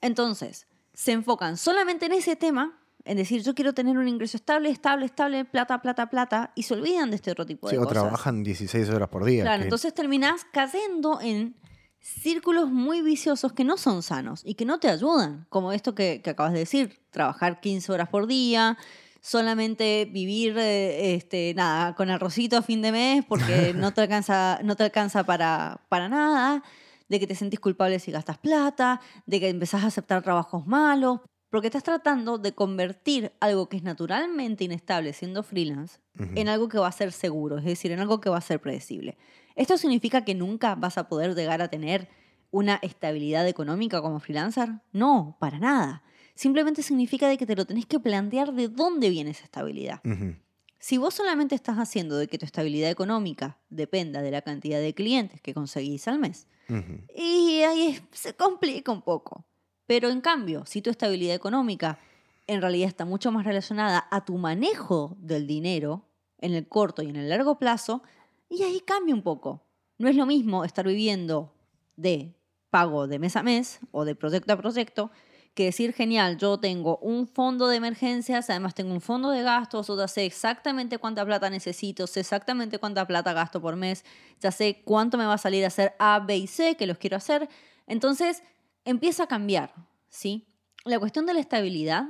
Entonces, 0.00 0.66
se 0.92 1.12
enfocan 1.12 1.56
solamente 1.56 2.06
en 2.06 2.12
ese 2.12 2.36
tema, 2.36 2.78
en 3.04 3.16
decir, 3.16 3.42
yo 3.42 3.54
quiero 3.54 3.72
tener 3.74 3.98
un 3.98 4.06
ingreso 4.08 4.36
estable, 4.36 4.70
estable, 4.70 5.06
estable, 5.06 5.44
plata, 5.44 5.80
plata, 5.82 6.08
plata, 6.10 6.52
y 6.54 6.62
se 6.62 6.74
olvidan 6.74 7.10
de 7.10 7.16
este 7.16 7.30
otro 7.30 7.44
tipo 7.46 7.68
Sí, 7.68 7.74
de 7.76 7.80
o 7.80 7.84
cosas. 7.84 8.02
trabajan 8.02 8.42
16 8.42 8.88
horas 8.90 9.08
por 9.08 9.24
día. 9.24 9.42
Claro, 9.42 9.58
que- 9.58 9.64
entonces 9.64 9.92
terminás 9.94 10.46
cayendo 10.52 11.20
en 11.20 11.56
círculos 12.00 12.70
muy 12.70 13.00
viciosos 13.02 13.52
que 13.52 13.64
no 13.64 13.76
son 13.76 14.02
sanos 14.02 14.42
y 14.44 14.54
que 14.54 14.64
no 14.64 14.78
te 14.80 14.88
ayudan, 14.88 15.46
como 15.48 15.72
esto 15.72 15.94
que, 15.94 16.20
que 16.22 16.30
acabas 16.30 16.52
de 16.52 16.58
decir, 16.60 17.00
trabajar 17.10 17.60
15 17.60 17.92
horas 17.92 18.08
por 18.08 18.26
día, 18.26 18.76
solamente 19.20 20.08
vivir 20.10 20.56
eh, 20.58 21.14
este, 21.14 21.54
nada, 21.54 21.94
con 21.94 22.10
arrocito 22.10 22.56
a 22.56 22.62
fin 22.62 22.82
de 22.82 22.90
mes 22.92 23.24
porque 23.24 23.72
no 23.76 23.92
te 23.94 24.00
alcanza, 24.02 24.58
no 24.64 24.74
te 24.76 24.82
alcanza 24.84 25.24
para, 25.24 25.80
para 25.88 26.08
nada, 26.08 26.62
de 27.08 27.20
que 27.20 27.26
te 27.26 27.34
sentís 27.34 27.60
culpable 27.60 27.98
si 28.00 28.10
gastas 28.10 28.38
plata, 28.38 29.00
de 29.26 29.38
que 29.38 29.48
empezás 29.48 29.84
a 29.84 29.86
aceptar 29.88 30.22
trabajos 30.22 30.66
malos, 30.66 31.20
porque 31.52 31.66
estás 31.66 31.82
tratando 31.82 32.38
de 32.38 32.52
convertir 32.54 33.30
algo 33.38 33.68
que 33.68 33.76
es 33.76 33.82
naturalmente 33.82 34.64
inestable 34.64 35.12
siendo 35.12 35.42
freelance 35.42 35.98
Ujú. 36.18 36.30
en 36.34 36.48
algo 36.48 36.66
que 36.66 36.78
va 36.78 36.88
a 36.88 36.92
ser 36.92 37.12
seguro, 37.12 37.58
es 37.58 37.64
decir, 37.64 37.92
en 37.92 38.00
algo 38.00 38.22
que 38.22 38.30
va 38.30 38.38
a 38.38 38.40
ser 38.40 38.58
predecible. 38.58 39.18
Esto 39.54 39.76
significa 39.76 40.24
que 40.24 40.34
nunca 40.34 40.74
vas 40.76 40.96
a 40.96 41.08
poder 41.08 41.34
llegar 41.34 41.60
a 41.60 41.68
tener 41.68 42.08
una 42.50 42.78
estabilidad 42.80 43.46
económica 43.46 44.00
como 44.00 44.18
freelancer? 44.18 44.70
No, 44.92 45.36
para 45.40 45.58
nada. 45.58 46.02
Simplemente 46.34 46.82
significa 46.82 47.28
de 47.28 47.36
que 47.36 47.44
te 47.44 47.54
lo 47.54 47.66
tenés 47.66 47.84
que 47.84 48.00
plantear 48.00 48.54
de 48.54 48.68
dónde 48.68 49.10
viene 49.10 49.32
esa 49.32 49.44
estabilidad. 49.44 50.00
Ujú. 50.06 50.36
Si 50.78 50.96
vos 50.96 51.12
solamente 51.12 51.54
estás 51.54 51.76
haciendo 51.76 52.16
de 52.16 52.28
que 52.28 52.38
tu 52.38 52.46
estabilidad 52.46 52.90
económica 52.90 53.58
dependa 53.68 54.22
de 54.22 54.30
la 54.30 54.40
cantidad 54.40 54.80
de 54.80 54.94
clientes 54.94 55.42
que 55.42 55.52
conseguís 55.52 56.08
al 56.08 56.18
mes, 56.18 56.46
Ujú. 56.70 57.02
y 57.14 57.60
ahí 57.60 58.00
se 58.10 58.34
complica 58.34 58.90
un 58.90 59.02
poco. 59.02 59.44
Pero 59.92 60.08
en 60.08 60.22
cambio, 60.22 60.64
si 60.64 60.80
tu 60.80 60.88
estabilidad 60.88 61.34
económica 61.34 61.98
en 62.46 62.62
realidad 62.62 62.88
está 62.88 63.04
mucho 63.04 63.30
más 63.30 63.44
relacionada 63.44 64.08
a 64.10 64.24
tu 64.24 64.38
manejo 64.38 65.18
del 65.20 65.46
dinero 65.46 66.06
en 66.38 66.54
el 66.54 66.66
corto 66.66 67.02
y 67.02 67.10
en 67.10 67.16
el 67.16 67.28
largo 67.28 67.58
plazo, 67.58 68.02
y 68.48 68.62
ahí 68.62 68.80
cambia 68.80 69.14
un 69.14 69.20
poco. 69.20 69.66
No 69.98 70.08
es 70.08 70.16
lo 70.16 70.24
mismo 70.24 70.64
estar 70.64 70.86
viviendo 70.86 71.52
de 71.96 72.34
pago 72.70 73.06
de 73.06 73.18
mes 73.18 73.36
a 73.36 73.42
mes 73.42 73.80
o 73.90 74.06
de 74.06 74.14
proyecto 74.14 74.54
a 74.54 74.56
proyecto 74.56 75.10
que 75.52 75.64
decir, 75.66 75.92
genial, 75.92 76.38
yo 76.38 76.58
tengo 76.58 76.96
un 77.02 77.26
fondo 77.26 77.68
de 77.68 77.76
emergencias, 77.76 78.48
además 78.48 78.74
tengo 78.74 78.94
un 78.94 79.02
fondo 79.02 79.28
de 79.28 79.42
gastos, 79.42 79.90
o 79.90 79.98
ya 79.98 80.08
sé 80.08 80.24
exactamente 80.24 80.96
cuánta 80.96 81.22
plata 81.26 81.50
necesito, 81.50 82.06
sé 82.06 82.20
exactamente 82.20 82.78
cuánta 82.78 83.06
plata 83.06 83.34
gasto 83.34 83.60
por 83.60 83.76
mes, 83.76 84.06
ya 84.40 84.52
sé 84.52 84.80
cuánto 84.86 85.18
me 85.18 85.26
va 85.26 85.34
a 85.34 85.38
salir 85.38 85.64
a 85.64 85.66
hacer 85.66 85.94
A, 85.98 86.18
B 86.20 86.34
y 86.38 86.46
C, 86.46 86.76
que 86.78 86.86
los 86.86 86.96
quiero 86.96 87.18
hacer. 87.18 87.46
Entonces, 87.86 88.42
empieza 88.84 89.24
a 89.24 89.26
cambiar, 89.26 89.74
¿sí? 90.08 90.46
La 90.84 90.98
cuestión 90.98 91.26
de 91.26 91.34
la 91.34 91.40
estabilidad, 91.40 92.06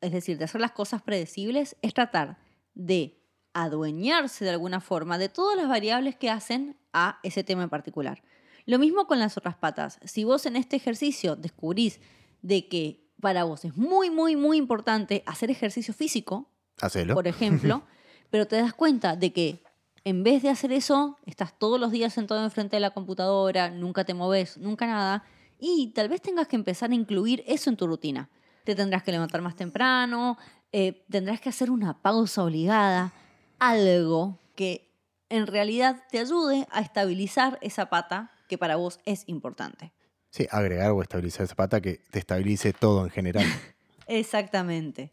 es 0.00 0.12
decir, 0.12 0.38
de 0.38 0.44
hacer 0.44 0.60
las 0.60 0.72
cosas 0.72 1.02
predecibles, 1.02 1.76
es 1.82 1.94
tratar 1.94 2.38
de 2.74 3.18
adueñarse 3.52 4.44
de 4.44 4.50
alguna 4.50 4.80
forma 4.80 5.16
de 5.16 5.28
todas 5.28 5.56
las 5.56 5.68
variables 5.68 6.16
que 6.16 6.30
hacen 6.30 6.76
a 6.92 7.18
ese 7.22 7.44
tema 7.44 7.62
en 7.62 7.70
particular. 7.70 8.22
Lo 8.66 8.78
mismo 8.78 9.06
con 9.06 9.18
las 9.18 9.36
otras 9.36 9.56
patas. 9.56 9.98
Si 10.04 10.24
vos 10.24 10.44
en 10.44 10.56
este 10.56 10.76
ejercicio 10.76 11.36
descubrís 11.36 12.00
de 12.42 12.68
que 12.68 13.06
para 13.20 13.44
vos 13.44 13.64
es 13.64 13.76
muy, 13.76 14.10
muy, 14.10 14.36
muy 14.36 14.58
importante 14.58 15.22
hacer 15.24 15.50
ejercicio 15.50 15.94
físico, 15.94 16.50
Hacelo. 16.80 17.14
por 17.14 17.28
ejemplo, 17.28 17.82
pero 18.30 18.46
te 18.46 18.56
das 18.56 18.74
cuenta 18.74 19.16
de 19.16 19.32
que 19.32 19.62
en 20.04 20.22
vez 20.22 20.42
de 20.42 20.50
hacer 20.50 20.72
eso, 20.72 21.16
estás 21.26 21.58
todos 21.58 21.80
los 21.80 21.90
días 21.90 22.12
sentado 22.12 22.44
enfrente 22.44 22.76
de 22.76 22.80
la 22.80 22.90
computadora, 22.90 23.70
nunca 23.70 24.04
te 24.04 24.14
moves, 24.14 24.58
nunca 24.58 24.86
nada, 24.86 25.24
y 25.58 25.92
tal 25.94 26.08
vez 26.08 26.20
tengas 26.20 26.48
que 26.48 26.56
empezar 26.56 26.90
a 26.90 26.94
incluir 26.94 27.42
eso 27.46 27.70
en 27.70 27.76
tu 27.76 27.86
rutina. 27.86 28.28
Te 28.64 28.74
tendrás 28.74 29.02
que 29.02 29.12
levantar 29.12 29.42
más 29.42 29.56
temprano, 29.56 30.36
eh, 30.72 31.04
tendrás 31.10 31.40
que 31.40 31.48
hacer 31.48 31.70
una 31.70 32.02
pausa 32.02 32.44
obligada, 32.44 33.12
algo 33.58 34.38
que 34.54 34.92
en 35.28 35.46
realidad 35.46 36.04
te 36.10 36.18
ayude 36.18 36.66
a 36.70 36.80
estabilizar 36.80 37.58
esa 37.62 37.88
pata 37.88 38.32
que 38.48 38.58
para 38.58 38.76
vos 38.76 39.00
es 39.04 39.24
importante. 39.28 39.92
Sí, 40.30 40.46
agregar 40.50 40.90
o 40.90 41.02
estabilizar 41.02 41.44
esa 41.44 41.54
pata 41.54 41.80
que 41.80 42.00
te 42.10 42.18
estabilice 42.18 42.72
todo 42.72 43.04
en 43.04 43.10
general. 43.10 43.46
Exactamente. 44.06 45.12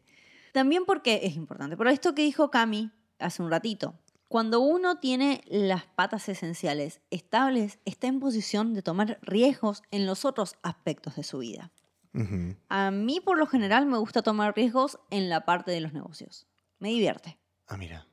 También 0.52 0.86
porque 0.86 1.22
es 1.24 1.36
importante. 1.36 1.78
Pero 1.78 1.90
esto 1.90 2.14
que 2.14 2.24
dijo 2.24 2.52
Cami 2.52 2.92
hace 3.20 3.42
un 3.42 3.50
ratito, 3.50 3.96
cuando 4.34 4.62
uno 4.62 4.98
tiene 4.98 5.44
las 5.46 5.86
patas 5.86 6.28
esenciales 6.28 7.02
estables, 7.12 7.78
está 7.86 8.08
en 8.08 8.20
posición 8.20 8.74
de 8.74 8.82
tomar 8.82 9.20
riesgos 9.22 9.84
en 9.92 10.08
los 10.08 10.26
otros 10.26 10.56
aspectos 10.64 11.18
de 11.18 11.24
su 11.24 11.38
vida. 11.38 11.72
A 12.68 12.90
mí, 12.90 13.20
por 13.20 13.38
lo 13.38 13.46
general, 13.46 13.86
me 13.86 14.00
gusta 14.00 14.24
tomar 14.24 14.56
riesgos 14.56 14.98
en 15.12 15.30
la 15.30 15.46
parte 15.46 15.70
de 15.70 15.82
los 15.82 15.94
negocios. 15.94 16.48
Me 16.80 16.90
divierte. 16.90 17.38
Ah, 17.68 17.78
mira. 17.78 18.08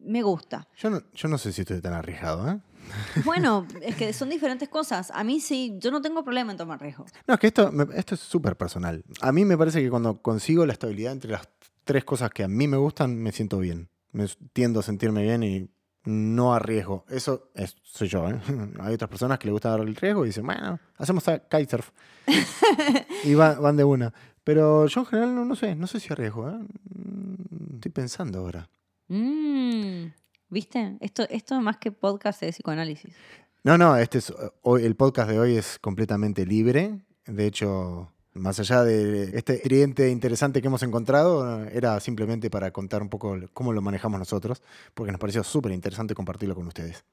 Me 0.00 0.24
gusta. 0.24 0.66
Yo 0.76 0.90
no, 0.90 1.02
yo 1.14 1.28
no 1.28 1.38
sé 1.38 1.52
si 1.52 1.60
estoy 1.60 1.80
tan 1.80 1.92
arriesgado, 1.92 2.50
¿eh? 2.50 2.58
Bueno, 3.24 3.64
es 3.80 3.94
que 3.94 4.12
son 4.12 4.28
diferentes 4.28 4.68
cosas. 4.68 5.12
A 5.12 5.22
mí 5.22 5.38
sí, 5.38 5.76
yo 5.78 5.92
no 5.92 6.02
tengo 6.02 6.24
problema 6.24 6.50
en 6.50 6.58
tomar 6.58 6.80
riesgos. 6.80 7.12
No, 7.28 7.34
es 7.34 7.38
que 7.38 7.46
esto, 7.46 7.70
esto 7.94 8.16
es 8.16 8.20
súper 8.20 8.56
personal. 8.56 9.04
A 9.20 9.30
mí 9.30 9.44
me 9.44 9.56
parece 9.56 9.80
que 9.80 9.88
cuando 9.88 10.20
consigo 10.20 10.66
la 10.66 10.72
estabilidad 10.72 11.12
entre 11.12 11.30
las 11.30 11.48
tres 11.84 12.04
cosas 12.04 12.30
que 12.30 12.42
a 12.42 12.48
mí 12.48 12.66
me 12.66 12.76
gustan, 12.76 13.16
me 13.22 13.30
siento 13.30 13.58
bien. 13.58 13.88
Me 14.12 14.26
tiendo 14.52 14.80
a 14.80 14.82
sentirme 14.82 15.22
bien 15.22 15.42
y 15.42 15.70
no 16.04 16.54
arriesgo. 16.54 17.04
Eso 17.08 17.50
es, 17.54 17.76
soy 17.82 18.08
yo, 18.08 18.28
¿eh? 18.28 18.40
Hay 18.80 18.94
otras 18.94 19.10
personas 19.10 19.38
que 19.38 19.46
les 19.46 19.52
gusta 19.52 19.70
dar 19.70 19.80
el 19.80 19.94
riesgo 19.96 20.24
y 20.24 20.28
dicen, 20.28 20.46
bueno, 20.46 20.78
hacemos 20.96 21.26
a- 21.28 21.38
kitesurf. 21.40 21.90
y 23.24 23.34
va- 23.34 23.58
van 23.60 23.76
de 23.76 23.84
una. 23.84 24.12
Pero 24.44 24.86
yo 24.86 25.00
en 25.00 25.06
general 25.06 25.34
no, 25.34 25.44
no 25.44 25.54
sé, 25.54 25.74
no 25.76 25.86
sé 25.86 26.00
si 26.00 26.12
arriesgo, 26.12 26.48
¿eh? 26.48 26.58
Mm, 26.94 27.74
Estoy 27.74 27.92
pensando 27.92 28.38
ahora. 28.40 28.68
Mm, 29.08 30.06
¿Viste? 30.48 30.96
Esto, 31.00 31.24
esto 31.30 31.54
es 31.56 31.62
más 31.62 31.76
que 31.76 31.92
podcast 31.92 32.40
de 32.40 32.50
psicoanálisis. 32.52 33.14
No, 33.62 33.76
no, 33.76 33.96
este 33.96 34.18
es, 34.18 34.32
hoy, 34.62 34.84
el 34.84 34.96
podcast 34.96 35.30
de 35.30 35.38
hoy 35.38 35.56
es 35.56 35.78
completamente 35.78 36.46
libre. 36.46 37.00
De 37.26 37.46
hecho, 37.46 38.10
más 38.34 38.60
allá 38.60 38.84
de 38.84 39.36
este 39.36 39.58
tridente 39.58 40.10
interesante 40.10 40.60
que 40.60 40.68
hemos 40.68 40.82
encontrado, 40.82 41.64
era 41.66 41.98
simplemente 42.00 42.50
para 42.50 42.70
contar 42.70 43.02
un 43.02 43.08
poco 43.08 43.36
cómo 43.52 43.72
lo 43.72 43.82
manejamos 43.82 44.18
nosotros, 44.18 44.62
porque 44.94 45.12
nos 45.12 45.20
pareció 45.20 45.42
súper 45.42 45.72
interesante 45.72 46.14
compartirlo 46.14 46.54
con 46.54 46.66
ustedes. 46.66 47.04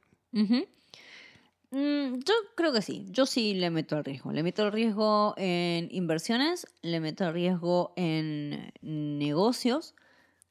Mm, 1.71 2.19
yo 2.23 2.34
creo 2.56 2.71
que 2.71 2.82
sí. 2.82 3.08
Yo 3.10 3.25
sí 3.25 3.53
le 3.53 3.69
meto 3.69 3.97
el 3.97 4.06
riesgo. 4.06 4.32
Le 4.32 4.43
meto 4.43 4.65
el 4.65 4.71
riesgo 4.71 5.34
en 5.38 5.89
inversiones, 5.91 6.67
le 6.82 6.99
meto 6.99 7.25
el 7.25 7.34
riesgo 7.34 7.93
en 7.95 8.71
negocios, 8.82 9.95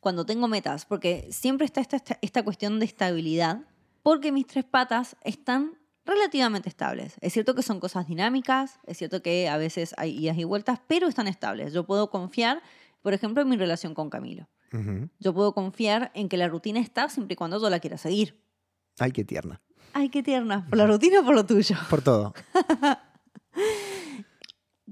cuando 0.01 0.27
tengo 0.27 0.47
metas, 0.47 0.85
porque 0.85 1.29
siempre 1.31 1.65
está 1.65 1.81
esta, 1.81 1.97
esta, 1.97 2.19
esta 2.21 2.45
cuestión 2.45 2.79
de 2.79 2.87
estabilidad, 2.87 3.63
porque 4.03 4.31
mis 4.31 4.47
tres 4.47 4.65
patas 4.65 5.17
están 5.25 5.79
relativamente 6.07 6.69
estables. 6.69 7.17
Es 7.21 7.33
cierto 7.33 7.55
que 7.55 7.63
son 7.63 7.81
cosas 7.81 8.07
dinámicas, 8.07 8.79
es 8.87 8.97
cierto 8.97 9.23
que 9.23 9.49
a 9.49 9.57
veces 9.57 9.95
hay 9.99 10.17
idas 10.17 10.39
y 10.39 10.45
vueltas, 10.45 10.81
pero 10.87 11.09
están 11.09 11.27
estables. 11.27 11.73
Yo 11.73 11.85
puedo 11.85 12.11
confiar, 12.11 12.63
por 13.03 13.13
ejemplo, 13.13 13.43
en 13.43 13.49
mi 13.49 13.57
relación 13.57 13.95
con 13.95 14.09
Camilo. 14.09 14.49
Yo 15.21 15.33
puedo 15.33 15.55
confiar 15.55 16.11
en 16.15 16.29
que 16.29 16.37
la 16.37 16.49
rutina 16.49 16.81
está 16.81 17.09
siempre 17.09 17.33
y 17.33 17.37
cuando 17.37 17.59
yo 17.59 17.71
la 17.71 17.81
quiera 17.81 17.97
seguir. 17.97 18.39
Ay, 18.99 19.13
qué 19.13 19.25
tierna. 19.25 19.63
Ay, 19.95 20.11
qué 20.11 20.23
tierna. 20.23 20.67
¿Por 20.69 20.77
la 20.77 20.87
rutina 20.87 21.21
o 21.21 21.25
por 21.25 21.35
lo 21.35 21.47
tuyo? 21.47 21.77
Por 21.89 22.03
todo. 22.03 22.35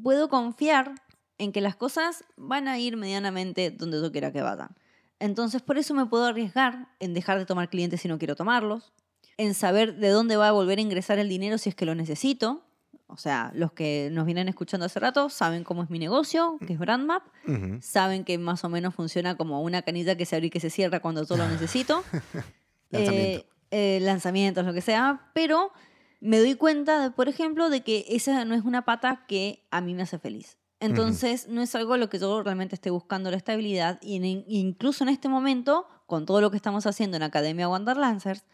Puedo 0.02 0.30
confiar 0.30 0.94
en 1.36 1.52
que 1.52 1.60
las 1.60 1.76
cosas 1.76 2.24
van 2.36 2.68
a 2.68 2.78
ir 2.78 2.96
medianamente 2.96 3.70
donde 3.70 4.00
yo 4.00 4.10
quiera 4.10 4.32
que 4.32 4.40
vayan. 4.40 4.74
Entonces, 5.18 5.60
por 5.60 5.76
eso 5.76 5.92
me 5.92 6.06
puedo 6.06 6.24
arriesgar 6.24 6.88
en 7.00 7.12
dejar 7.12 7.38
de 7.38 7.46
tomar 7.46 7.68
clientes 7.68 8.00
si 8.00 8.08
no 8.08 8.18
quiero 8.18 8.36
tomarlos, 8.36 8.94
en 9.36 9.54
saber 9.54 9.96
de 9.96 10.08
dónde 10.08 10.36
va 10.36 10.48
a 10.48 10.52
volver 10.52 10.78
a 10.78 10.82
ingresar 10.82 11.18
el 11.18 11.28
dinero 11.28 11.58
si 11.58 11.68
es 11.70 11.74
que 11.74 11.86
lo 11.86 11.94
necesito. 11.94 12.62
O 13.06 13.16
sea, 13.16 13.52
los 13.54 13.72
que 13.72 14.08
nos 14.12 14.24
vienen 14.26 14.48
escuchando 14.48 14.86
hace 14.86 14.98
rato 14.98 15.28
saben 15.28 15.62
cómo 15.62 15.82
es 15.82 15.90
mi 15.90 15.98
negocio, 15.98 16.56
que 16.66 16.72
es 16.72 16.78
BrandMap, 16.78 17.22
Ujú. 17.46 17.78
saben 17.80 18.24
que 18.24 18.38
más 18.38 18.64
o 18.64 18.68
menos 18.68 18.94
funciona 18.94 19.36
como 19.36 19.62
una 19.62 19.82
canilla 19.82 20.16
que 20.16 20.24
se 20.26 20.36
abre 20.36 20.46
y 20.46 20.50
que 20.50 20.58
se 20.60 20.70
cierra 20.70 21.00
cuando 21.00 21.24
yo 21.24 21.36
lo 21.36 21.46
necesito. 21.46 22.02
Lanzamiento. 22.90 23.40
Eh, 23.70 23.96
eh, 23.96 23.98
lanzamientos, 24.02 24.64
lo 24.64 24.72
que 24.72 24.80
sea, 24.80 25.30
pero 25.34 25.72
me 26.20 26.38
doy 26.38 26.54
cuenta, 26.54 27.00
de, 27.02 27.10
por 27.10 27.28
ejemplo, 27.28 27.68
de 27.70 27.82
que 27.82 28.04
esa 28.08 28.44
no 28.44 28.54
es 28.54 28.62
una 28.64 28.84
pata 28.84 29.24
que 29.28 29.64
a 29.70 29.80
mí 29.80 29.94
me 29.94 30.02
hace 30.02 30.18
feliz. 30.18 30.56
Entonces, 30.80 31.48
no 31.48 31.60
es 31.62 31.74
algo 31.74 31.94
a 31.94 31.98
lo 31.98 32.08
que 32.08 32.18
yo 32.18 32.42
realmente 32.42 32.74
esté 32.74 32.90
buscando 32.90 33.30
la 33.30 33.36
estabilidad 33.36 33.98
y 34.02 34.16
en- 34.16 34.44
incluso 34.48 35.02
en 35.04 35.10
este 35.10 35.28
momento, 35.28 35.86
con 36.06 36.24
todo 36.26 36.40
lo 36.40 36.50
que 36.50 36.56
estamos 36.56 36.86
haciendo 36.86 37.16
en 37.16 37.22
Academia 37.22 37.68
Wanderlancers, 37.68 38.44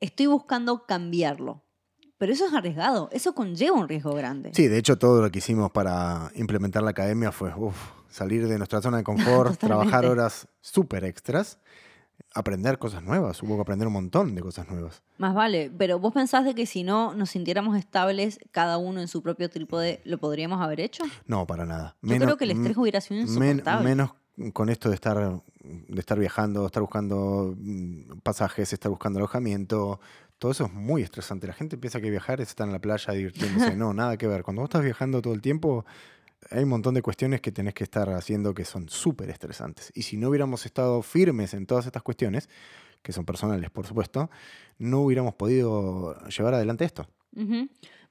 estoy 0.00 0.26
buscando 0.26 0.86
cambiarlo. 0.86 1.62
Pero 2.18 2.32
eso 2.32 2.46
es 2.46 2.54
arriesgado, 2.54 3.10
eso 3.12 3.34
conlleva 3.34 3.76
un 3.76 3.88
riesgo 3.88 4.14
grande. 4.14 4.50
Sí, 4.54 4.68
de 4.68 4.78
hecho, 4.78 4.96
todo 4.96 5.20
lo 5.20 5.30
que 5.30 5.38
hicimos 5.40 5.70
para 5.70 6.30
implementar 6.34 6.82
la 6.82 6.90
academia 6.90 7.30
fue 7.30 7.52
uf, 7.54 7.76
salir 8.08 8.48
de 8.48 8.56
nuestra 8.56 8.80
zona 8.80 8.96
de 8.96 9.04
confort, 9.04 9.56
trabajar 9.60 10.06
horas 10.06 10.48
súper 10.62 11.04
extras, 11.04 11.58
aprender 12.34 12.78
cosas 12.78 13.02
nuevas. 13.02 13.42
Hubo 13.42 13.56
que 13.56 13.60
aprender 13.60 13.86
un 13.86 13.92
montón 13.92 14.34
de 14.34 14.40
cosas 14.40 14.66
nuevas. 14.68 15.02
Más 15.18 15.34
vale, 15.34 15.70
pero 15.76 15.98
vos 15.98 16.14
pensás 16.14 16.46
de 16.46 16.54
que 16.54 16.64
si 16.64 16.82
no 16.84 17.14
nos 17.14 17.30
sintiéramos 17.30 17.76
estables 17.76 18.38
cada 18.50 18.78
uno 18.78 19.00
en 19.02 19.08
su 19.08 19.22
propio 19.22 19.50
trípode, 19.50 20.00
¿lo 20.04 20.16
podríamos 20.16 20.62
haber 20.62 20.80
hecho? 20.80 21.04
No, 21.26 21.46
para 21.46 21.66
nada. 21.66 21.96
Yo 22.00 22.16
creo 22.16 22.36
que 22.38 22.44
el 22.44 22.52
estrés 22.52 22.76
hubiera 22.78 23.02
sido 23.02 23.26
men- 23.38 23.58
insoportable. 23.58 23.84
menos 23.84 24.10
con 24.54 24.70
esto 24.70 24.88
de 24.88 24.94
estar, 24.94 25.42
de 25.88 26.00
estar 26.00 26.18
viajando, 26.18 26.66
estar 26.66 26.82
buscando 26.82 27.54
mm, 27.58 28.18
pasajes, 28.22 28.72
estar 28.72 28.90
buscando 28.90 29.18
alojamiento. 29.18 30.00
Todo 30.38 30.52
eso 30.52 30.66
es 30.66 30.72
muy 30.72 31.02
estresante. 31.02 31.46
La 31.46 31.52
gente 31.52 31.78
piensa 31.78 32.00
que 32.00 32.10
viajar 32.10 32.40
es 32.40 32.48
estar 32.48 32.66
en 32.66 32.72
la 32.72 32.80
playa 32.80 33.12
divirtiéndose. 33.12 33.74
No, 33.76 33.92
nada 33.92 34.16
que 34.16 34.26
ver. 34.26 34.42
Cuando 34.42 34.62
vos 34.62 34.68
estás 34.68 34.82
viajando 34.82 35.22
todo 35.22 35.34
el 35.34 35.42
tiempo, 35.42 35.84
hay 36.50 36.62
un 36.62 36.68
montón 36.68 36.94
de 36.94 37.02
cuestiones 37.02 37.40
que 37.40 37.52
tenés 37.52 37.74
que 37.74 37.84
estar 37.84 38.08
haciendo 38.10 38.54
que 38.54 38.64
son 38.64 38.88
súper 38.88 39.30
estresantes. 39.30 39.92
Y 39.94 40.02
si 40.02 40.16
no 40.16 40.28
hubiéramos 40.28 40.66
estado 40.66 41.02
firmes 41.02 41.54
en 41.54 41.66
todas 41.66 41.86
estas 41.86 42.02
cuestiones, 42.02 42.48
que 43.02 43.12
son 43.12 43.24
personales, 43.24 43.70
por 43.70 43.86
supuesto, 43.86 44.30
no 44.78 45.00
hubiéramos 45.00 45.34
podido 45.34 46.18
llevar 46.28 46.54
adelante 46.54 46.84
esto. 46.84 47.08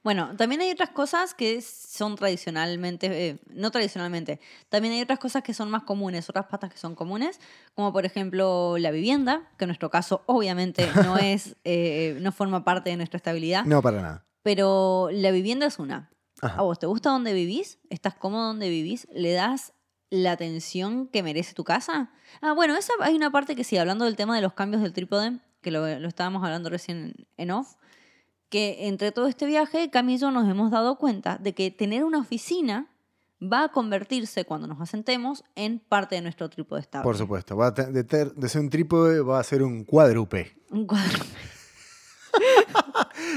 Bueno, 0.06 0.36
también 0.36 0.60
hay 0.60 0.70
otras 0.70 0.90
cosas 0.90 1.34
que 1.34 1.60
son 1.60 2.14
tradicionalmente, 2.14 3.30
eh, 3.30 3.38
no 3.48 3.72
tradicionalmente, 3.72 4.38
también 4.68 4.94
hay 4.94 5.02
otras 5.02 5.18
cosas 5.18 5.42
que 5.42 5.52
son 5.52 5.68
más 5.68 5.82
comunes, 5.82 6.30
otras 6.30 6.46
patas 6.46 6.70
que 6.70 6.78
son 6.78 6.94
comunes, 6.94 7.40
como 7.74 7.92
por 7.92 8.06
ejemplo 8.06 8.76
la 8.78 8.92
vivienda, 8.92 9.50
que 9.58 9.64
en 9.64 9.70
nuestro 9.70 9.90
caso 9.90 10.22
obviamente 10.26 10.88
no 11.02 11.18
es, 11.18 11.56
eh, 11.64 12.16
no 12.20 12.30
forma 12.30 12.62
parte 12.62 12.90
de 12.90 12.96
nuestra 12.96 13.16
estabilidad, 13.16 13.64
No, 13.64 13.82
para 13.82 14.00
nada. 14.00 14.24
pero 14.44 15.08
la 15.10 15.32
vivienda 15.32 15.66
es 15.66 15.80
una. 15.80 16.08
Ajá. 16.40 16.60
¿A 16.60 16.62
vos 16.62 16.78
te 16.78 16.86
gusta 16.86 17.10
donde 17.10 17.32
vivís? 17.32 17.80
¿Estás 17.90 18.14
cómodo 18.14 18.46
donde 18.46 18.68
vivís? 18.68 19.08
¿Le 19.12 19.32
das 19.32 19.72
la 20.10 20.30
atención 20.30 21.08
que 21.08 21.24
merece 21.24 21.52
tu 21.52 21.64
casa? 21.64 22.12
Ah, 22.42 22.52
bueno, 22.52 22.76
esa, 22.76 22.92
hay 23.00 23.16
una 23.16 23.32
parte 23.32 23.56
que 23.56 23.64
sí, 23.64 23.76
hablando 23.76 24.04
del 24.04 24.14
tema 24.14 24.36
de 24.36 24.42
los 24.42 24.52
cambios 24.52 24.84
del 24.84 24.92
trípode, 24.92 25.40
que 25.62 25.72
lo, 25.72 25.98
lo 25.98 26.06
estábamos 26.06 26.44
hablando 26.44 26.70
recién 26.70 27.26
en 27.38 27.50
off, 27.50 27.74
que 28.48 28.86
entre 28.88 29.12
todo 29.12 29.26
este 29.26 29.46
viaje, 29.46 29.90
Cami 29.90 30.14
y 30.14 30.18
yo 30.18 30.30
nos 30.30 30.48
hemos 30.48 30.70
dado 30.70 30.96
cuenta 30.98 31.38
de 31.38 31.54
que 31.54 31.70
tener 31.70 32.04
una 32.04 32.18
oficina 32.18 32.88
va 33.42 33.64
a 33.64 33.68
convertirse, 33.68 34.44
cuando 34.46 34.66
nos 34.66 34.80
asentemos, 34.80 35.44
en 35.56 35.78
parte 35.80 36.14
de 36.14 36.22
nuestro 36.22 36.48
trípode 36.48 36.80
estable. 36.80 37.04
Por 37.04 37.18
supuesto. 37.18 37.56
Va 37.56 37.66
a 37.66 37.70
de, 37.70 38.02
de 38.02 38.48
ser 38.48 38.60
un 38.62 38.70
trípode, 38.70 39.20
va 39.20 39.38
a 39.40 39.44
ser 39.44 39.62
un 39.62 39.84
cuádrupe. 39.84 40.56
Un 40.70 40.86
cuadro. 40.86 41.18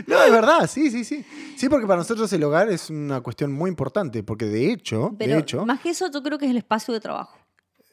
No, 0.07 0.21
es 0.23 0.31
verdad, 0.31 0.67
sí, 0.67 0.89
sí, 0.91 1.03
sí. 1.03 1.25
Sí, 1.57 1.69
porque 1.69 1.85
para 1.87 1.97
nosotros 1.99 2.31
el 2.33 2.43
hogar 2.43 2.69
es 2.69 2.89
una 2.89 3.21
cuestión 3.21 3.51
muy 3.51 3.69
importante, 3.69 4.23
porque 4.23 4.45
de 4.45 4.71
hecho, 4.71 5.13
Pero 5.17 5.35
de 5.35 5.39
hecho, 5.41 5.65
más 5.65 5.79
que 5.81 5.89
eso, 5.89 6.09
yo 6.11 6.21
creo 6.23 6.37
que 6.37 6.45
es 6.45 6.51
el 6.51 6.57
espacio 6.57 6.93
de 6.93 6.99
trabajo. 6.99 7.37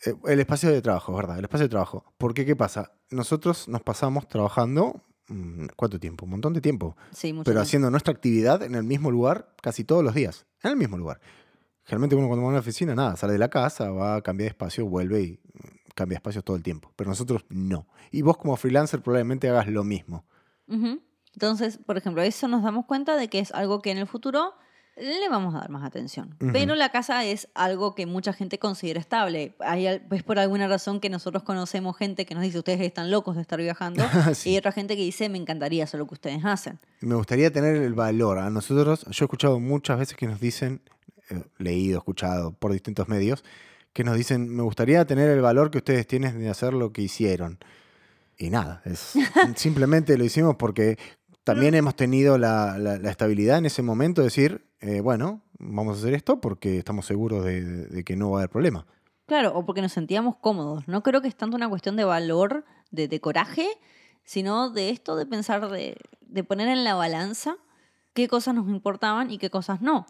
eh, 0.04 0.14
el 0.26 0.40
espacio 0.40 0.70
de 0.70 0.80
trabajo, 0.82 1.14
¿verdad? 1.14 1.38
El 1.38 1.44
espacio 1.44 1.64
de 1.64 1.68
trabajo. 1.70 2.04
Porque, 2.18 2.44
¿qué 2.44 2.54
pasa? 2.56 2.92
Nosotros 3.10 3.68
nos 3.68 3.82
pasamos 3.82 4.28
trabajando, 4.28 5.02
¿cuánto 5.76 5.98
tiempo? 5.98 6.24
Un 6.24 6.32
montón 6.32 6.52
de 6.52 6.60
tiempo. 6.60 6.96
Sí, 7.12 7.32
mucho 7.32 7.44
pero 7.44 7.56
tiempo. 7.56 7.62
haciendo 7.62 7.90
nuestra 7.90 8.12
actividad 8.12 8.62
en 8.62 8.74
el 8.74 8.84
mismo 8.84 9.10
lugar 9.10 9.54
casi 9.62 9.84
todos 9.84 10.04
los 10.04 10.14
días. 10.14 10.46
En 10.62 10.70
el 10.72 10.76
mismo 10.76 10.96
lugar. 10.96 11.20
Generalmente 11.84 12.16
uno 12.16 12.26
cuando 12.26 12.42
va 12.42 12.48
a 12.48 12.50
una 12.52 12.60
oficina, 12.60 12.94
nada, 12.94 13.16
sale 13.16 13.34
de 13.34 13.38
la 13.38 13.48
casa, 13.48 13.90
va 13.90 14.16
a 14.16 14.22
cambiar 14.22 14.46
de 14.46 14.50
espacio, 14.50 14.86
vuelve 14.86 15.22
y 15.22 15.32
mm, 15.32 15.92
cambia 15.94 16.14
de 16.14 16.18
espacio 16.18 16.42
todo 16.42 16.56
el 16.56 16.62
tiempo. 16.62 16.92
Pero 16.96 17.10
nosotros 17.10 17.44
no. 17.48 17.86
Y 18.10 18.22
vos 18.22 18.36
como 18.36 18.56
freelancer 18.56 19.02
probablemente 19.02 19.48
hagas 19.48 19.68
lo 19.68 19.84
mismo. 19.84 20.24
Entonces, 21.32 21.78
por 21.78 21.96
ejemplo, 21.96 22.22
eso 22.22 22.48
nos 22.48 22.62
damos 22.62 22.86
cuenta 22.86 23.16
de 23.16 23.28
que 23.28 23.38
es 23.38 23.52
algo 23.52 23.82
que 23.82 23.90
en 23.92 23.98
el 23.98 24.06
futuro 24.06 24.54
le 24.96 25.28
vamos 25.28 25.54
a 25.54 25.58
dar 25.58 25.70
más 25.70 25.84
atención. 25.84 26.34
Ujú. 26.40 26.52
Pero 26.52 26.74
la 26.74 26.90
casa 26.90 27.24
es 27.24 27.48
algo 27.54 27.94
que 27.94 28.06
mucha 28.06 28.32
gente 28.32 28.58
considera 28.58 28.98
estable. 28.98 29.54
Hay, 29.60 29.86
es 29.86 30.22
por 30.22 30.38
alguna 30.38 30.68
razón 30.68 31.00
que 31.00 31.10
nosotros 31.10 31.42
conocemos 31.42 31.96
gente 31.96 32.24
que 32.24 32.34
nos 32.34 32.42
dice, 32.42 32.58
ustedes 32.58 32.80
están 32.80 33.10
locos 33.10 33.36
de 33.36 33.42
estar 33.42 33.60
viajando. 33.60 34.04
Sí. 34.34 34.50
Y 34.50 34.52
hay 34.52 34.58
otra 34.58 34.72
gente 34.72 34.96
que 34.96 35.02
dice, 35.02 35.28
me 35.28 35.38
encantaría 35.38 35.84
hacer 35.84 36.00
lo 36.00 36.06
que 36.06 36.14
ustedes 36.14 36.44
hacen. 36.44 36.78
Me 37.00 37.14
gustaría 37.14 37.50
tener 37.52 37.76
el 37.76 37.94
valor. 37.94 38.38
A 38.38 38.50
nosotros, 38.50 39.04
yo 39.10 39.24
he 39.24 39.26
escuchado 39.26 39.60
muchas 39.60 39.98
veces 39.98 40.16
que 40.16 40.26
nos 40.26 40.40
dicen, 40.40 40.80
eh, 41.30 41.42
leído, 41.58 41.98
escuchado 41.98 42.52
por 42.52 42.72
distintos 42.72 43.08
medios, 43.08 43.44
que 43.92 44.04
nos 44.04 44.16
dicen, 44.16 44.54
me 44.54 44.62
gustaría 44.62 45.04
tener 45.06 45.30
el 45.30 45.40
valor 45.40 45.70
que 45.70 45.78
ustedes 45.78 46.06
tienen 46.06 46.38
de 46.38 46.48
hacer 46.48 46.74
lo 46.74 46.92
que 46.92 47.02
hicieron. 47.02 47.58
Y 48.38 48.50
nada, 48.50 48.82
es, 48.84 49.14
simplemente 49.56 50.18
lo 50.18 50.24
hicimos 50.24 50.56
porque 50.56 50.98
también 51.46 51.74
hemos 51.74 51.94
tenido 51.94 52.38
la, 52.38 52.76
la- 52.78 52.98
la 52.98 53.10
estabilidad 53.10 53.58
en 53.58 53.66
ese 53.66 53.80
momento 53.82 54.20
de 54.20 54.26
decir, 54.26 54.66
eh, 54.80 55.00
bueno, 55.00 55.42
vamos 55.58 55.96
a 55.96 56.00
hacer 56.00 56.12
esto 56.14 56.40
porque 56.40 56.78
estamos 56.78 57.06
seguros 57.06 57.44
de, 57.44 57.62
de 57.86 58.04
que 58.04 58.16
no 58.16 58.30
va 58.32 58.38
a 58.38 58.40
haber 58.42 58.50
problema. 58.50 58.84
Claro, 59.26 59.52
o 59.56 59.64
porque 59.64 59.80
nos 59.82 59.92
sentíamos 59.92 60.36
cómodos. 60.36 60.86
No 60.88 61.02
creo 61.02 61.22
que 61.22 61.28
es 61.28 61.36
tanto 61.36 61.56
una 61.56 61.68
cuestión 61.68 61.96
de 61.96 62.04
valor, 62.04 62.64
de, 62.90 63.08
de 63.08 63.20
coraje, 63.20 63.66
sino 64.24 64.70
de 64.70 64.90
esto 64.90 65.16
de 65.16 65.24
pensar, 65.26 65.68
de, 65.70 65.96
de 66.20 66.44
poner 66.44 66.68
en 66.68 66.84
la 66.84 66.94
balanza 66.94 67.56
qué 68.12 68.28
cosas 68.28 68.54
nos 68.54 68.68
importaban 68.68 69.30
y 69.30 69.38
qué 69.38 69.48
cosas 69.50 69.80
no. 69.80 70.06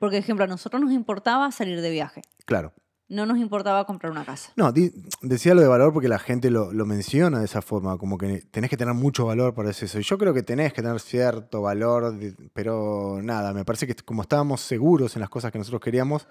Porque, 0.00 0.16
por 0.16 0.22
ejemplo, 0.24 0.44
a 0.44 0.48
nosotros 0.48 0.80
nos 0.82 0.92
importaba 0.92 1.50
salir 1.52 1.80
de 1.80 1.90
viaje. 1.90 2.22
Claro. 2.46 2.72
No 3.08 3.24
nos 3.24 3.38
importaba 3.38 3.86
comprar 3.86 4.12
una 4.12 4.24
casa. 4.24 4.52
No, 4.56 4.70
decía 5.22 5.54
lo 5.54 5.62
de 5.62 5.66
valor 5.68 5.92
porque 5.94 6.08
la 6.08 6.18
gente 6.18 6.50
lo, 6.50 6.72
lo 6.74 6.84
menciona 6.84 7.38
de 7.38 7.46
esa 7.46 7.62
forma, 7.62 7.96
como 7.96 8.18
que 8.18 8.42
tenés 8.50 8.68
que 8.68 8.76
tener 8.76 8.92
mucho 8.94 9.24
valor 9.24 9.54
para 9.54 9.70
hacer 9.70 9.86
eso. 9.86 9.98
Y 9.98 10.02
yo 10.02 10.18
creo 10.18 10.34
que 10.34 10.42
tenés 10.42 10.72
que 10.74 10.82
tener 10.82 11.00
cierto 11.00 11.62
valor, 11.62 12.12
de- 12.18 12.34
pero 12.52 13.20
nada, 13.22 13.54
me 13.54 13.64
parece 13.64 13.86
que 13.86 13.94
como 13.94 14.22
estábamos 14.22 14.60
seguros 14.60 15.16
en 15.16 15.20
las 15.20 15.30
cosas 15.30 15.50
que 15.52 15.58
nosotros 15.58 15.80
queríamos, 15.80 16.28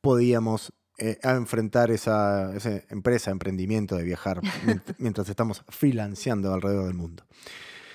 podíamos 0.00 0.72
eh, 0.98 1.18
enfrentar 1.22 1.90
esa, 1.90 2.54
esa 2.54 2.80
empresa, 2.88 3.30
emprendimiento 3.30 3.96
de 3.96 4.04
viajar 4.04 4.40
mient- 4.66 4.94
mientras 4.98 5.28
estamos 5.28 5.62
freelanceando 5.68 6.54
alrededor 6.54 6.86
del 6.86 6.94
mundo. 6.94 7.24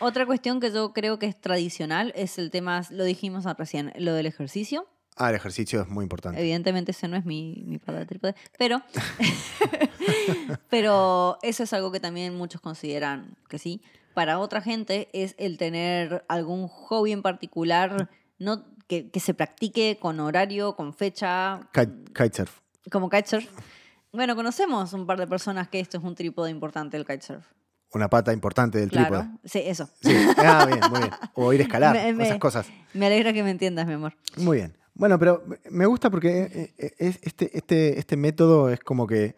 Otra 0.02 0.26
cuestión 0.26 0.60
que 0.60 0.72
yo 0.72 0.94
creo 0.94 1.20
que 1.20 1.26
es 1.26 1.40
tradicional 1.42 2.14
es 2.16 2.38
el 2.38 2.52
tema, 2.52 2.84
lo 2.90 3.04
dijimos 3.04 3.46
recién, 3.58 3.92
lo 3.98 4.14
del 4.14 4.28
ejercicio. 4.28 4.86
Ah, 5.22 5.30
el 5.30 5.36
ejercicio 5.36 5.82
es 5.82 5.88
muy 5.90 6.04
importante. 6.04 6.40
Evidentemente 6.40 6.92
ese 6.92 7.08
no 7.10 7.18
es 7.18 7.26
mi, 7.26 7.62
mi 7.68 7.78
pata 7.78 8.00
de 8.00 8.06
trípode, 8.06 8.36
pero, 8.58 8.82
pero 10.70 11.38
eso 11.42 11.64
es 11.64 11.74
algo 11.74 11.92
que 11.92 12.00
también 12.00 12.36
muchos 12.36 12.62
consideran 12.62 13.36
que 13.50 13.60
sí. 13.60 13.82
Para 14.14 14.40
otra 14.40 14.62
gente 14.62 15.10
es 15.14 15.36
el 15.38 15.58
tener 15.58 16.26
algún 16.28 16.68
hobby 16.68 17.12
en 17.12 17.22
particular 17.22 18.10
no, 18.38 18.66
que, 18.88 19.10
que 19.12 19.20
se 19.20 19.34
practique 19.34 19.98
con 20.00 20.20
horario, 20.20 20.76
con 20.76 20.94
fecha, 20.94 21.62
Kite- 21.74 22.06
Kitesurf. 22.14 22.60
como 22.92 23.10
kitesurf. 23.10 23.46
Bueno, 24.12 24.36
conocemos 24.36 24.94
un 24.94 25.06
par 25.06 25.20
de 25.20 25.28
personas 25.28 25.68
que 25.68 25.80
esto 25.80 25.98
es 25.98 26.04
un 26.04 26.16
trípode 26.16 26.50
importante 26.50 26.98
el 26.98 27.06
kitesurf. 27.06 27.46
Una 27.92 28.08
pata 28.10 28.32
importante 28.34 28.78
del 28.80 28.90
Claro, 28.90 29.20
trípode. 29.20 29.38
sí, 29.46 29.60
eso. 29.66 29.90
Sí. 30.02 30.16
Ah, 30.38 30.66
bien, 30.66 30.80
muy 30.90 31.00
bien. 31.00 31.12
O 31.34 31.54
ir 31.54 31.60
a 31.62 31.64
escalar, 31.64 31.94
Me- 31.96 32.14
me- 32.14 32.24
esas 32.26 32.40
cosas. 32.40 32.68
Me 32.94 33.06
alegra 33.08 33.34
que 33.34 33.44
me 33.44 33.52
entiendas, 33.52 33.86
mi 33.88 33.94
amor. 33.94 34.16
Muy 34.38 34.58
bien. 34.58 34.76
Bueno, 35.00 35.18
pero 35.18 35.46
me 35.72 35.86
gusta 35.86 36.10
porque 36.10 36.42
eh, 36.42 36.74
eh, 36.78 36.92
es- 36.98 37.20
este, 37.22 37.58
este, 37.58 37.98
este 38.00 38.18
método 38.18 38.70
es 38.70 38.82
como 38.82 39.08
que 39.08 39.34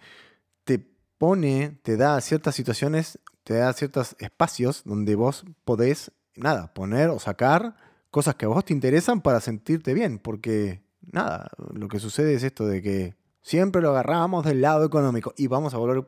te 0.64 0.80
pone, 1.20 1.78
te 1.84 1.98
da 1.98 2.20
ciertas 2.20 2.56
situaciones, 2.56 3.20
te 3.44 3.54
da 3.54 3.72
ciertos 3.74 4.16
espacios 4.18 4.82
donde 4.86 5.14
vos 5.14 5.46
podés, 5.64 6.12
nada, 6.36 6.74
poner 6.74 7.10
o 7.10 7.20
sacar 7.20 7.76
cosas 8.10 8.34
que 8.34 8.46
a 8.46 8.48
vos 8.48 8.66
te 8.66 8.74
interesan 8.74 9.22
para 9.22 9.40
sentirte 9.40 9.94
bien. 9.94 10.18
Porque, 10.18 10.82
nada, 11.02 11.52
lo 11.76 11.88
que 11.90 12.00
sucede 12.00 12.34
es 12.34 12.42
esto 12.42 12.66
de 12.66 12.82
que 12.82 13.16
siempre 13.44 13.84
lo 13.84 13.92
agarramos 13.92 14.44
del 14.44 14.62
lado 14.62 14.84
económico 14.84 15.32
y 15.38 15.46
vamos 15.46 15.76
a 15.76 15.78
volver 15.78 16.06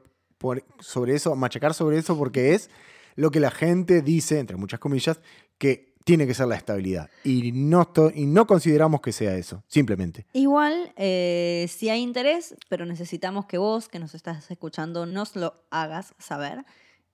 sobre 0.80 1.14
eso, 1.14 1.36
machacar 1.36 1.76
sobre 1.76 2.00
eso 2.00 2.18
porque 2.18 2.56
es 2.56 2.72
lo 3.16 3.30
que 3.30 3.40
la 3.40 3.52
gente 3.52 4.02
dice, 4.02 4.40
entre 4.40 4.58
muchas 4.58 4.80
comillas, 4.80 5.22
que 5.60 5.93
tiene 6.04 6.28
que 6.28 6.34
ser 6.34 6.48
la 6.48 6.56
estabilidad. 6.56 7.10
Y 7.24 7.52
no, 7.52 7.92
y 8.14 8.26
no 8.26 8.46
consideramos 8.48 9.02
que 9.02 9.12
sea 9.12 9.36
eso, 9.36 9.64
simplemente. 9.68 10.26
Igual, 10.34 10.94
eh, 10.98 11.68
si 11.70 11.90
hay 11.90 12.02
interés, 12.02 12.56
pero 12.70 12.86
necesitamos 12.86 13.46
que 13.46 13.58
vos, 13.58 13.88
que 13.90 14.00
nos 14.00 14.14
estás 14.16 14.50
escuchando, 14.52 15.06
nos 15.06 15.36
lo 15.36 15.54
hagas 15.72 16.14
saber. 16.20 16.66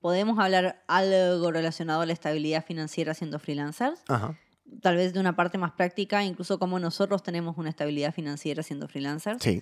Podemos 0.02 0.39
hablar 0.39 0.84
algo 0.88 1.52
relacionado 1.52 2.02
a 2.02 2.06
la 2.06 2.13
estabilidad 2.13 2.65
financiera 2.65 3.13
siendo 3.13 3.38
freelancers. 3.39 4.02
Ajá. 4.08 4.38
Tal 4.82 4.95
vez 4.95 5.13
de 5.13 5.19
una 5.19 5.36
parte 5.36 5.58
más 5.58 5.71
práctica, 5.73 6.23
incluso 6.23 6.60
como 6.60 6.80
nosotros 6.80 7.23
tenemos 7.23 7.58
una 7.58 7.69
estabilidad 7.69 8.13
financiera 8.13 8.63
siendo 8.63 8.88
freelancers. 8.88 9.41
Sí. 9.43 9.62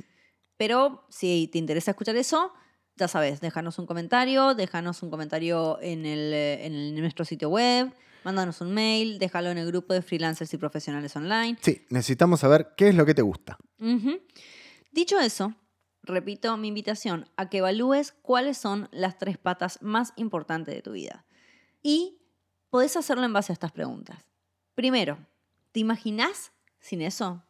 Pero 0.58 1.06
si 1.10 1.50
te 1.52 1.58
interesa 1.58 1.92
escuchar 1.92 2.16
eso, 2.18 2.52
ya 2.98 3.08
sabes, 3.08 3.42
déjanos 3.42 3.78
un 3.80 3.86
comentario, 3.86 4.54
déjanos 4.56 5.04
un 5.04 5.10
comentario 5.10 5.80
en, 5.82 6.06
el, 6.06 6.34
en 6.34 6.74
el- 6.74 6.94
en 6.96 7.02
nuestro 7.02 7.26
sitio 7.26 7.50
web, 7.50 7.92
mándanos 8.28 8.60
un 8.60 8.74
mail, 8.74 9.20
déjalo 9.20 9.52
en 9.52 9.58
el 9.58 9.68
grupo 9.68 9.94
de 9.94 10.02
freelancers 10.02 10.54
y 10.54 10.58
profesionales 10.58 11.16
online. 11.16 11.58
Sí, 11.62 11.86
necesitamos 11.90 12.42
saber 12.42 12.74
qué 12.76 12.90
es 12.90 12.96
lo 12.96 13.06
que 13.06 13.14
te 13.14 13.22
gusta. 13.22 13.58
Dicho 14.92 15.18
eso, 15.18 15.54
repito 16.04 16.58
mi 16.58 16.68
invitación 16.68 17.30
a 17.38 17.48
que 17.50 17.60
evalúes 17.60 18.12
cuáles 18.22 18.58
son 18.58 18.90
las 18.92 19.18
tres 19.18 19.38
patas 19.38 19.80
más 19.82 20.12
importantes 20.18 20.76
de 20.76 20.82
tu 20.82 20.92
vida. 20.92 21.24
Y 21.82 22.18
podés 22.70 22.98
hacerlo 22.98 23.24
en 23.24 23.32
base 23.32 23.54
a 23.54 23.56
estas 23.56 23.72
preguntas. 23.72 24.26
Primero, 24.76 25.18
¿te 25.72 25.80
imaginas 25.80 26.52
sin 26.82 27.02
eso? 27.02 27.42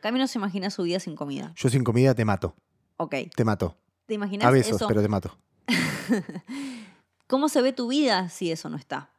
Camino 0.00 0.28
se 0.28 0.38
imagina 0.38 0.70
su 0.70 0.84
vida 0.84 1.00
sin 1.00 1.16
comida. 1.16 1.52
Yo 1.56 1.68
sin 1.70 1.82
comida 1.82 2.14
te 2.14 2.24
mato, 2.24 2.54
Ok. 2.98 3.16
te 3.34 3.44
mato. 3.44 3.76
¿Te 4.06 4.14
imaginas 4.14 4.46
A 4.46 4.52
besos, 4.52 4.76
eso? 4.76 4.86
pero 4.86 5.02
te 5.02 5.08
mato. 5.08 5.36
¿Cómo 7.26 7.48
se 7.48 7.62
ve 7.62 7.72
tu 7.72 7.88
vida 7.88 8.28
si 8.28 8.52
eso 8.52 8.68
no 8.68 8.76
está? 8.76 9.10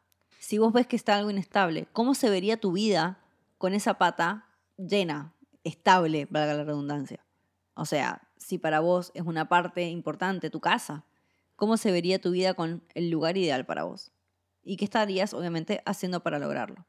Si 0.51 0.57
vos 0.57 0.73
ves 0.73 0.85
que 0.85 0.97
está 0.97 1.15
algo 1.15 1.31
inestable, 1.31 1.87
¿cómo 1.93 2.13
se 2.13 2.29
vería 2.29 2.59
tu 2.59 2.73
vida 2.73 3.19
con 3.57 3.73
esa 3.73 3.93
pata 3.93 4.49
llena, 4.75 5.31
estable, 5.63 6.27
valga 6.29 6.55
la 6.55 6.65
redundancia? 6.65 7.25
O 7.73 7.85
sea, 7.85 8.27
si 8.35 8.57
para 8.57 8.81
vos 8.81 9.13
es 9.13 9.21
una 9.21 9.47
parte 9.47 9.87
importante 9.87 10.49
tu 10.49 10.59
casa, 10.59 11.05
¿cómo 11.55 11.77
se 11.77 11.93
vería 11.93 12.19
tu 12.19 12.31
vida 12.31 12.53
con 12.53 12.83
el 12.95 13.09
lugar 13.09 13.37
ideal 13.37 13.65
para 13.65 13.85
vos? 13.85 14.11
¿Y 14.61 14.75
qué 14.75 14.83
estarías, 14.83 15.33
obviamente, 15.33 15.81
haciendo 15.85 16.21
para 16.21 16.37
lograrlo? 16.37 16.85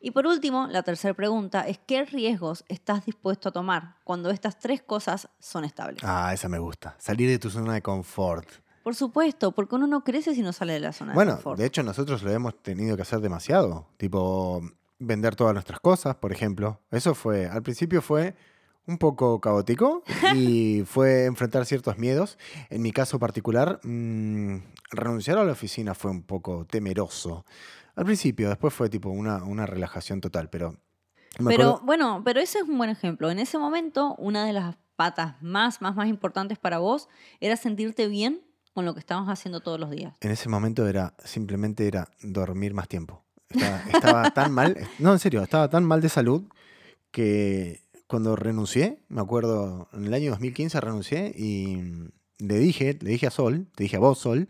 Y 0.00 0.12
por 0.12 0.26
último, 0.26 0.66
la 0.66 0.82
tercera 0.82 1.12
pregunta 1.12 1.68
es 1.68 1.78
¿qué 1.86 2.06
riesgos 2.06 2.64
estás 2.68 3.04
dispuesto 3.04 3.50
a 3.50 3.52
tomar 3.52 3.96
cuando 4.04 4.30
estas 4.30 4.58
tres 4.58 4.80
cosas 4.80 5.28
son 5.38 5.66
estables? 5.66 6.02
Ah, 6.02 6.32
esa 6.32 6.48
me 6.48 6.58
gusta. 6.58 6.96
Salir 6.98 7.28
de 7.28 7.38
tu 7.38 7.50
zona 7.50 7.74
de 7.74 7.82
confort. 7.82 8.48
Por 8.90 8.96
supuesto, 8.96 9.52
porque 9.52 9.76
uno 9.76 9.86
no 9.86 10.02
crece 10.02 10.34
si 10.34 10.42
no 10.42 10.52
sale 10.52 10.72
de 10.72 10.80
la 10.80 10.92
zona 10.92 11.12
de 11.12 11.14
Bueno, 11.14 11.34
confort. 11.34 11.60
de 11.60 11.66
hecho 11.66 11.84
nosotros 11.84 12.24
lo 12.24 12.32
hemos 12.32 12.60
tenido 12.60 12.96
que 12.96 13.02
hacer 13.02 13.20
demasiado. 13.20 13.86
Tipo, 13.98 14.60
vender 14.98 15.36
todas 15.36 15.52
nuestras 15.54 15.78
cosas, 15.78 16.16
por 16.16 16.32
ejemplo. 16.32 16.80
Eso 16.90 17.14
fue, 17.14 17.46
al 17.46 17.62
principio 17.62 18.02
fue 18.02 18.34
un 18.88 18.98
poco 18.98 19.40
caótico 19.40 20.02
y 20.34 20.82
fue 20.86 21.26
enfrentar 21.26 21.66
ciertos 21.66 21.98
miedos. 21.98 22.36
En 22.68 22.82
mi 22.82 22.90
caso 22.90 23.20
particular, 23.20 23.78
mm, 23.84 24.56
renunciar 24.90 25.38
a 25.38 25.44
la 25.44 25.52
oficina 25.52 25.94
fue 25.94 26.10
un 26.10 26.24
poco 26.24 26.64
temeroso. 26.66 27.44
Al 27.94 28.04
principio, 28.06 28.48
después 28.48 28.74
fue 28.74 28.90
tipo 28.90 29.08
una, 29.08 29.44
una 29.44 29.66
relajación 29.66 30.20
total, 30.20 30.50
pero 30.50 30.72
Me 31.38 31.52
Pero 31.54 31.68
acuerdo- 31.76 31.86
bueno, 31.86 32.22
pero 32.24 32.40
ese 32.40 32.58
es 32.58 32.64
un 32.64 32.76
buen 32.76 32.90
ejemplo. 32.90 33.30
En 33.30 33.38
ese 33.38 33.56
momento, 33.56 34.16
una 34.18 34.44
de 34.44 34.52
las 34.52 34.74
patas 34.96 35.40
más, 35.40 35.80
más, 35.80 35.94
más 35.94 36.08
importantes 36.08 36.58
para 36.58 36.78
vos 36.78 37.08
era 37.38 37.56
sentirte 37.56 38.08
bien 38.08 38.42
con 38.72 38.84
lo 38.84 38.94
que 38.94 39.00
estabas 39.00 39.28
haciendo 39.28 39.60
todos 39.60 39.78
los 39.80 39.90
días. 39.90 40.14
En 40.20 40.30
ese 40.30 40.48
momento 40.48 40.86
era 40.86 41.14
simplemente 41.24 41.86
era 41.86 42.08
dormir 42.22 42.74
más 42.74 42.88
tiempo. 42.88 43.24
Estaba, 43.48 43.82
estaba 43.92 44.30
tan 44.30 44.52
mal, 44.52 44.76
no, 44.98 45.12
en 45.12 45.18
serio, 45.18 45.42
estaba 45.42 45.68
tan 45.68 45.84
mal 45.84 46.00
de 46.00 46.08
salud 46.08 46.44
que 47.10 47.82
cuando 48.06 48.36
renuncié, 48.36 49.02
me 49.08 49.20
acuerdo, 49.20 49.88
en 49.92 50.04
el 50.04 50.14
año 50.14 50.30
2015 50.30 50.80
renuncié 50.80 51.32
y 51.36 52.10
le 52.38 52.58
dije, 52.58 52.98
le 53.00 53.10
dije 53.10 53.26
a 53.26 53.30
Sol, 53.30 53.68
te 53.74 53.84
dije 53.84 53.96
a 53.96 54.00
vos, 54.00 54.18
Sol, 54.18 54.48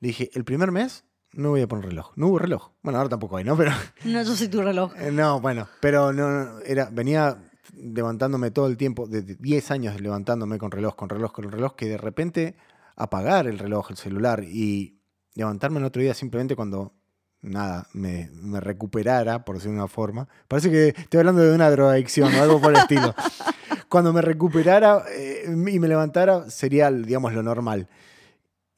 le 0.00 0.08
dije, 0.08 0.30
el 0.34 0.44
primer 0.44 0.70
mes 0.72 1.04
no 1.32 1.50
voy 1.50 1.62
a 1.62 1.68
poner 1.68 1.86
reloj. 1.86 2.12
No 2.16 2.28
hubo 2.28 2.38
reloj. 2.38 2.70
Bueno, 2.82 2.98
ahora 2.98 3.10
tampoco 3.10 3.36
hay, 3.36 3.44
¿no? 3.44 3.56
Pero 3.56 3.72
No, 4.04 4.22
yo 4.22 4.34
soy 4.34 4.48
tu 4.48 4.62
reloj. 4.62 4.92
Eh, 4.96 5.12
No, 5.12 5.40
bueno, 5.40 5.68
pero 5.80 6.12
no, 6.12 6.28
no, 6.30 6.60
era, 6.60 6.88
venía 6.90 7.38
levantándome 7.76 8.50
todo 8.50 8.66
el 8.66 8.76
tiempo, 8.76 9.06
de 9.06 9.22
10 9.22 9.70
años 9.70 10.00
levantándome 10.00 10.58
con 10.58 10.70
reloj, 10.70 10.96
con 10.96 11.08
reloj, 11.08 11.32
con 11.32 11.50
reloj, 11.50 11.74
que 11.76 11.86
de 11.86 11.98
repente 11.98 12.56
apagar 13.00 13.46
el 13.46 13.58
reloj, 13.58 13.90
el 13.90 13.96
celular 13.96 14.44
y 14.44 15.00
levantarme 15.34 15.78
el 15.78 15.84
otro 15.84 16.02
día 16.02 16.12
simplemente 16.14 16.54
cuando, 16.54 16.92
nada, 17.40 17.86
me, 17.94 18.28
me 18.32 18.60
recuperara, 18.60 19.44
por 19.44 19.56
decirlo 19.56 19.74
de 19.74 19.78
una 19.80 19.88
forma. 19.88 20.28
Parece 20.48 20.70
que 20.70 20.88
estoy 20.88 21.18
hablando 21.18 21.42
de 21.42 21.54
una 21.54 21.70
drogadicción 21.70 22.34
o 22.34 22.42
algo 22.42 22.60
por 22.60 22.72
el 22.72 22.78
estilo. 22.78 23.14
Cuando 23.88 24.12
me 24.12 24.22
recuperara 24.22 25.02
eh, 25.10 25.44
y 25.46 25.78
me 25.80 25.88
levantara 25.88 26.48
sería, 26.48 26.92
digamos, 26.92 27.32
lo 27.32 27.42
normal. 27.42 27.88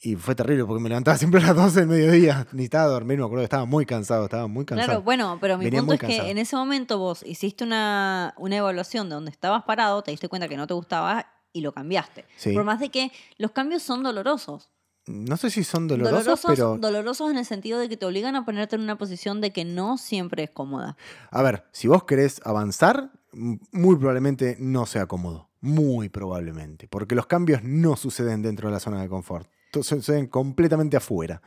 Y 0.01 0.17
fue 0.17 0.35
terrible 0.35 0.65
porque 0.65 0.83
me 0.83 0.89
levantaba 0.89 1.19
siempre 1.19 1.41
a 1.43 1.49
las 1.49 1.57
12 1.57 1.81
del 1.81 1.89
mediodía. 1.89 2.47
Necesitaba 2.53 2.87
dormir, 2.87 3.19
me 3.19 3.25
acuerdo 3.25 3.43
que 3.43 3.45
estaba 3.45 3.67
muy 3.67 3.85
cansado, 3.85 4.25
estaba 4.25 4.47
muy 4.47 4.65
cansado. 4.65 4.87
Claro, 4.89 5.03
bueno, 5.03 5.39
pero 5.41 5.59
mi 5.59 5.67
Venía 5.67 5.81
punto 5.81 5.95
es 5.95 6.01
que 6.01 6.07
cansado. 6.07 6.29
en 6.29 6.39
ese 6.39 6.57
momento 6.57 6.99
vos 6.99 7.23
hiciste 7.25 7.63
una, 7.63 8.35
una 8.39 8.57
evaluación 8.57 9.09
de 9.09 9.17
donde 9.17 9.31
estabas 9.31 9.65
parado, 9.65 10.03
te 10.03 10.11
diste 10.11 10.29
cuenta 10.29 10.49
que 10.49 10.57
no 10.57 10.67
te 10.67 10.75
gustaba 10.75 11.27
y 11.53 11.61
lo 11.61 11.73
cambiaste. 11.73 12.25
Sí. 12.37 12.53
Por 12.53 12.65
más 12.65 12.81
de 12.81 12.89
que 12.91 13.13
los 13.39 13.51
cambios 13.53 13.83
son 13.83 14.03
dolorosos. 14.03 14.71
No 15.07 15.37
sé 15.37 15.51
si 15.51 15.65
son 15.65 15.89
dolorosos, 15.89 16.43
pero 16.47 16.79
dolorosos 16.79 17.31
en 17.31 17.37
el 17.37 17.45
sentido 17.45 17.81
de 17.81 17.89
que 17.89 17.97
te 17.97 18.07
obligan 18.07 18.37
a 18.37 18.45
ponerte 18.45 18.77
en 18.77 18.83
una 18.83 18.97
posición 18.97 19.41
de 19.41 19.53
que 19.53 19.65
no 19.65 19.99
siempre 19.99 20.45
es 20.45 20.51
cómoda. 20.51 20.97
a 21.31 21.43
ver, 21.43 21.65
si 21.73 21.89
vos 21.89 22.05
querés 22.05 22.41
avanzar, 22.45 23.11
muy 23.33 23.97
probablemente 23.97 24.57
no 24.61 24.87
sea 24.87 25.07
cómodo. 25.07 25.49
Muy 25.61 26.09
probablemente. 26.09 26.89
Porque 26.89 27.15
los 27.15 27.27
cambios 27.27 27.63
no 27.63 27.97
suceden 27.97 28.43
dentro 28.43 28.69
de 28.69 28.75
la 28.75 28.81
zona 28.81 29.01
de 29.01 29.09
confort. 29.09 29.49
Suceden 29.73 30.27
completamente 30.27 30.97
afuera. 30.97 31.41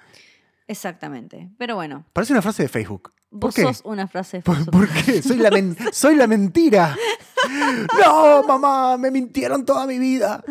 Exactamente. 0.68 1.52
Pero 1.58 1.76
bueno, 1.76 2.06
Parece 2.14 2.34
una 2.34 2.42
frase 2.42 2.64
de 2.64 2.70
Facebook. 2.70 3.14
¿Por 3.40 3.50
vos 3.50 3.56
qué? 3.56 3.62
sos 3.64 3.82
una 3.86 4.08
frase 4.08 4.42
¿Por, 4.42 4.88
qué? 4.90 5.22
Soy 5.22 5.38
la, 5.38 5.50
men- 5.52 5.76
soy 5.92 6.16
la 6.16 6.28
mentira. 6.28 6.96
No, 8.04 8.44
mamá, 8.44 8.98
me 8.98 9.12
mintieron 9.12 9.66
toda 9.66 9.86
mi 9.86 10.00
vida. 10.00 10.44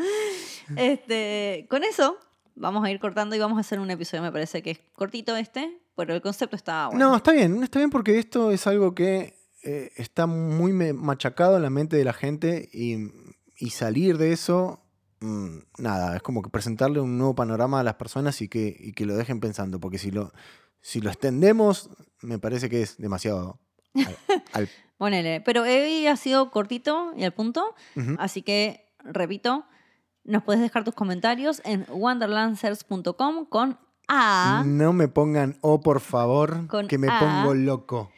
Este, 0.77 1.67
con 1.69 1.85
eso 1.85 2.19
vamos 2.57 2.85
a 2.85 2.91
ir 2.91 3.01
cortando 3.01 3.35
y 3.35 3.39
vamos 3.39 3.59
a 3.59 3.61
hacer 3.61 3.81
un 3.81 3.91
episodio, 3.91 4.23
me 4.23 4.33
parece 4.33 4.63
que 4.63 4.71
es 4.73 4.81
cortito 4.95 5.37
este, 5.37 5.81
pero 5.97 6.15
el 6.15 6.23
concepto 6.23 6.57
está 6.57 6.89
bueno. 6.89 7.11
No, 7.11 7.17
está 7.17 7.33
bien, 7.33 7.63
está 7.63 7.79
bien 7.81 7.91
porque 7.91 8.19
esto 8.19 8.51
es 8.51 8.67
algo 8.67 8.95
que 8.95 9.35
eh, 9.65 9.91
está 9.97 10.27
muy 10.27 10.73
machacado 10.73 11.57
en 11.57 11.63
la 11.63 11.71
mente 11.71 11.97
de 11.97 12.05
la 12.05 12.13
gente 12.13 12.69
y, 12.73 13.11
y 13.59 13.71
salir 13.71 14.19
de 14.19 14.33
eso, 14.33 14.81
mm, 15.21 15.57
nada, 15.79 16.17
es 16.17 16.23
como 16.23 16.43
que 16.43 16.51
presentarle 16.51 17.01
un 17.01 17.19
nuevo 17.19 17.35
panorama 17.35 17.81
a 17.81 17.83
las 17.83 17.95
personas 17.95 18.41
y 18.41 18.49
que, 18.49 18.77
y 18.79 18.93
que 18.93 19.05
lo 19.07 19.17
dejen 19.17 19.41
pensando, 19.41 19.81
porque 19.81 19.99
si 19.99 20.11
lo, 20.13 20.33
si 20.87 21.01
lo 21.01 21.09
extendemos, 21.09 21.89
me 22.21 22.39
parece 22.39 22.69
que 22.69 22.83
es 22.83 22.99
demasiado. 22.99 23.59
al- 23.95 24.17
al- 24.53 24.69
Ponele, 24.99 25.41
pero 25.41 25.63
hoy 25.63 26.07
ha 26.07 26.17
sido 26.17 26.51
cortito 26.51 27.13
y 27.17 27.25
al 27.25 27.33
punto, 27.33 27.75
así 28.19 28.43
que, 28.43 28.93
repito, 29.01 29.65
nos 30.25 30.43
puedes 30.45 30.63
dejar 30.63 30.85
tus 30.85 30.95
comentarios 30.95 31.61
en 31.65 31.85
wonderlancers.com 31.91 33.47
con 33.47 33.79
A 34.09 34.63
No 34.65 34.93
me 34.93 35.09
pongan 35.09 35.57
O, 35.63 35.81
por 35.81 36.01
favor, 36.01 36.67
Con 36.69 36.87
que 36.89 36.99
me 36.99 37.09
A. 37.09 37.19
pongo 37.19 37.55
loco. 37.55 38.11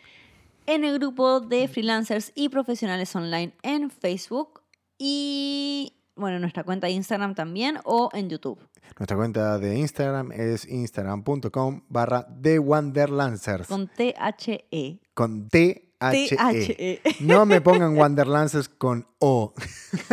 en 0.66 0.85
el 0.85 0.98
grupo 0.98 1.40
de 1.40 1.66
freelancers 1.68 2.33
y 2.35 2.48
profesionales 2.50 3.14
online 3.16 3.55
en 3.62 3.90
Facebook 3.90 4.61
y, 4.98 5.94
bueno, 6.16 6.37
en 6.37 6.40
nuestra 6.40 6.64
cuenta 6.64 6.87
de 6.87 6.94
Instagram 6.94 7.35
también 7.35 7.79
o 7.85 8.11
en 8.12 8.29
YouTube. 8.29 8.59
Nuestra 8.98 9.16
cuenta 9.16 9.59
de 9.59 9.79
Instagram 9.79 10.33
es 10.33 10.66
instagram.com 10.66 11.83
barra 11.88 12.26
TheWonderlancers. 12.42 13.68
Con 13.68 13.88
T-H-E. 13.88 14.98
Con 15.14 15.48
T-H-E. 15.48 15.87
T-H-E. 15.98 17.00
No 17.20 17.46
me 17.46 17.61
pongan 17.61 17.96
Wanderlances 17.96 18.68
con 18.68 19.07
O. 19.18 19.55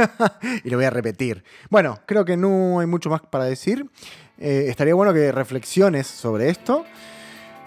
y 0.63 0.69
lo 0.69 0.77
voy 0.77 0.85
a 0.85 0.89
repetir. 0.89 1.43
Bueno, 1.69 1.99
creo 2.05 2.25
que 2.25 2.37
no 2.37 2.79
hay 2.79 2.87
mucho 2.87 3.09
más 3.09 3.21
para 3.21 3.45
decir. 3.45 3.89
Eh, 4.37 4.65
estaría 4.67 4.95
bueno 4.95 5.13
que 5.13 5.31
reflexiones 5.31 6.07
sobre 6.07 6.49
esto 6.49 6.85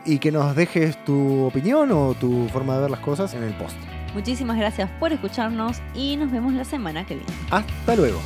y 0.05 0.19
que 0.19 0.31
nos 0.31 0.55
dejes 0.55 1.03
tu 1.05 1.45
opinión 1.45 1.91
o 1.93 2.15
tu 2.15 2.49
forma 2.49 2.75
de 2.75 2.83
ver 2.83 2.91
las 2.91 3.01
cosas 3.01 3.35
en 3.35 3.43
el 3.43 3.55
post. 3.57 3.77
Muchísimas 4.17 4.57
gracias 4.57 4.89
por 4.99 5.13
escucharnos 5.13 5.77
y 5.95 6.17
nos 6.17 6.33
vemos 6.33 6.55
la 6.55 6.65
semana 6.65 7.05
que 7.05 7.17
viene. 7.17 7.31
Hasta 7.51 7.97
luego. 7.97 8.19